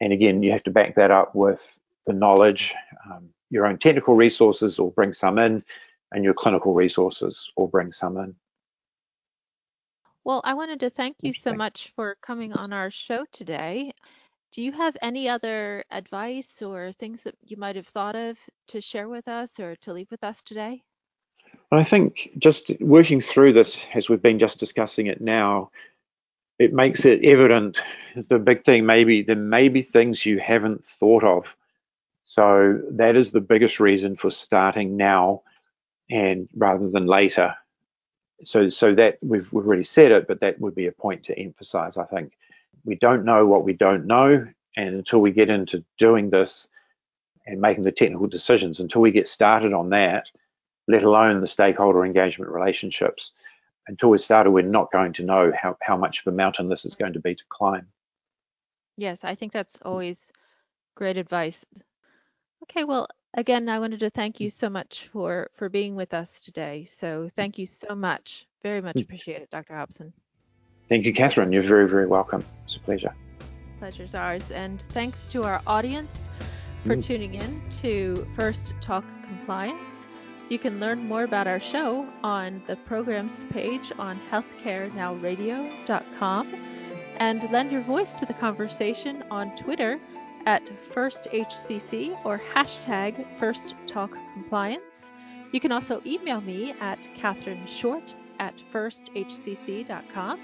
And 0.00 0.12
again, 0.12 0.42
you 0.42 0.52
have 0.52 0.62
to 0.64 0.70
back 0.70 0.94
that 0.94 1.10
up 1.10 1.34
with 1.34 1.58
the 2.06 2.12
knowledge, 2.12 2.72
um, 3.10 3.30
your 3.50 3.66
own 3.66 3.78
technical 3.78 4.14
resources 4.14 4.78
or 4.78 4.92
bring 4.92 5.12
some 5.12 5.38
in, 5.38 5.64
and 6.12 6.24
your 6.24 6.34
clinical 6.34 6.74
resources 6.74 7.48
or 7.56 7.68
bring 7.68 7.92
some 7.92 8.16
in. 8.16 8.34
Well, 10.24 10.40
I 10.44 10.54
wanted 10.54 10.80
to 10.80 10.90
thank 10.90 11.16
you 11.22 11.32
so 11.32 11.52
much 11.52 11.92
for 11.96 12.16
coming 12.22 12.52
on 12.52 12.72
our 12.72 12.90
show 12.90 13.24
today. 13.32 13.92
Do 14.52 14.62
you 14.62 14.72
have 14.72 14.96
any 15.00 15.28
other 15.28 15.84
advice 15.90 16.60
or 16.60 16.90
things 16.92 17.22
that 17.22 17.36
you 17.46 17.56
might 17.56 17.76
have 17.76 17.86
thought 17.86 18.16
of 18.16 18.36
to 18.68 18.80
share 18.80 19.08
with 19.08 19.28
us 19.28 19.60
or 19.60 19.76
to 19.76 19.92
leave 19.92 20.10
with 20.10 20.24
us 20.24 20.42
today? 20.42 20.82
I 21.70 21.84
think 21.84 22.30
just 22.38 22.70
working 22.80 23.22
through 23.22 23.52
this 23.52 23.78
as 23.94 24.08
we've 24.08 24.22
been 24.22 24.40
just 24.40 24.58
discussing 24.58 25.06
it 25.06 25.20
now, 25.20 25.70
it 26.58 26.72
makes 26.72 27.04
it 27.04 27.24
evident 27.24 27.78
the 28.28 28.38
big 28.38 28.64
thing 28.64 28.84
maybe 28.84 29.22
there 29.22 29.36
may 29.36 29.68
be 29.68 29.82
things 29.82 30.26
you 30.26 30.40
haven't 30.40 30.84
thought 30.98 31.22
of. 31.22 31.44
So 32.24 32.80
that 32.90 33.14
is 33.14 33.30
the 33.30 33.40
biggest 33.40 33.78
reason 33.78 34.16
for 34.16 34.32
starting 34.32 34.96
now 34.96 35.42
and 36.10 36.48
rather 36.56 36.90
than 36.90 37.06
later. 37.06 37.54
So 38.42 38.68
so 38.68 38.94
that 38.96 39.18
we've 39.22 39.46
we've 39.52 39.66
already 39.66 39.84
said 39.84 40.10
it, 40.10 40.26
but 40.26 40.40
that 40.40 40.60
would 40.60 40.74
be 40.74 40.86
a 40.86 40.92
point 40.92 41.24
to 41.24 41.38
emphasize, 41.38 41.96
I 41.96 42.04
think. 42.04 42.32
We 42.84 42.96
don't 42.96 43.24
know 43.24 43.46
what 43.46 43.64
we 43.64 43.72
don't 43.72 44.06
know, 44.06 44.46
and 44.76 44.94
until 44.94 45.20
we 45.20 45.32
get 45.32 45.50
into 45.50 45.84
doing 45.98 46.30
this 46.30 46.66
and 47.46 47.60
making 47.60 47.84
the 47.84 47.92
technical 47.92 48.26
decisions, 48.26 48.80
until 48.80 49.00
we 49.00 49.10
get 49.10 49.28
started 49.28 49.72
on 49.72 49.90
that, 49.90 50.26
let 50.88 51.02
alone 51.02 51.40
the 51.40 51.46
stakeholder 51.46 52.04
engagement 52.04 52.50
relationships. 52.50 53.32
Until 53.88 54.10
we're 54.10 54.18
started, 54.18 54.50
we're 54.50 54.62
not 54.62 54.92
going 54.92 55.12
to 55.14 55.24
know 55.24 55.52
how, 55.60 55.76
how 55.82 55.96
much 55.96 56.20
of 56.24 56.32
a 56.32 56.36
mountain 56.36 56.68
this 56.68 56.84
is 56.84 56.94
going 56.94 57.12
to 57.14 57.20
be 57.20 57.34
to 57.34 57.42
climb. 57.48 57.86
Yes, 58.96 59.20
I 59.24 59.34
think 59.34 59.52
that's 59.52 59.78
always 59.82 60.30
great 60.94 61.16
advice. 61.16 61.64
Okay, 62.64 62.84
well, 62.84 63.08
again, 63.34 63.68
I 63.68 63.78
wanted 63.78 64.00
to 64.00 64.10
thank 64.10 64.38
you 64.38 64.50
so 64.50 64.68
much 64.68 65.08
for 65.12 65.50
for 65.54 65.68
being 65.68 65.96
with 65.96 66.12
us 66.12 66.40
today. 66.40 66.84
So 66.84 67.30
thank 67.34 67.58
you 67.58 67.66
so 67.66 67.94
much. 67.94 68.46
Very 68.62 68.82
much 68.82 68.96
mm. 68.96 69.02
appreciate 69.02 69.42
it, 69.42 69.50
Dr. 69.50 69.74
Hobson. 69.74 70.12
Thank 70.90 71.06
you, 71.06 71.14
Catherine. 71.14 71.50
You're 71.52 71.62
very, 71.62 71.88
very 71.88 72.08
welcome. 72.08 72.44
It's 72.66 72.74
a 72.74 72.80
pleasure. 72.80 73.14
Pleasure's 73.78 74.16
ours. 74.16 74.50
And 74.50 74.82
thanks 74.92 75.28
to 75.28 75.44
our 75.44 75.62
audience 75.66 76.18
for 76.84 76.96
mm. 76.96 77.02
tuning 77.02 77.34
in 77.34 77.62
to 77.80 78.26
First 78.34 78.74
Talk 78.80 79.04
Compliance. 79.22 79.92
You 80.48 80.58
can 80.58 80.80
learn 80.80 81.06
more 81.06 81.22
about 81.22 81.46
our 81.46 81.60
show 81.60 82.08
on 82.24 82.60
the 82.66 82.74
programs 82.74 83.44
page 83.50 83.92
on 84.00 84.20
healthcarenowradio.com 84.32 86.54
and 87.18 87.50
lend 87.52 87.70
your 87.70 87.82
voice 87.82 88.12
to 88.14 88.26
the 88.26 88.34
conversation 88.34 89.22
on 89.30 89.54
Twitter 89.54 90.00
at 90.46 90.64
FirstHCC 90.92 92.18
or 92.24 92.42
hashtag 92.52 93.24
FirstTalkCompliance. 93.38 95.12
You 95.52 95.60
can 95.60 95.70
also 95.70 96.02
email 96.04 96.40
me 96.40 96.74
at 96.80 96.98
Catherine 97.14 97.64
Short 97.66 98.12
at 98.40 98.54
firsthcc.com. 98.72 100.40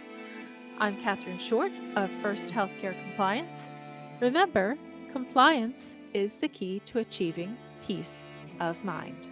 I'm 0.79 1.01
Catherine 1.01 1.39
Short 1.39 1.73
of 1.95 2.11
First 2.21 2.53
Healthcare 2.53 2.95
Compliance. 3.05 3.71
Remember, 4.21 4.77
compliance 5.11 5.97
is 6.13 6.37
the 6.37 6.49
key 6.49 6.83
to 6.85 6.99
achieving 6.99 7.57
peace 7.87 8.27
of 8.61 8.85
mind. 8.85 9.29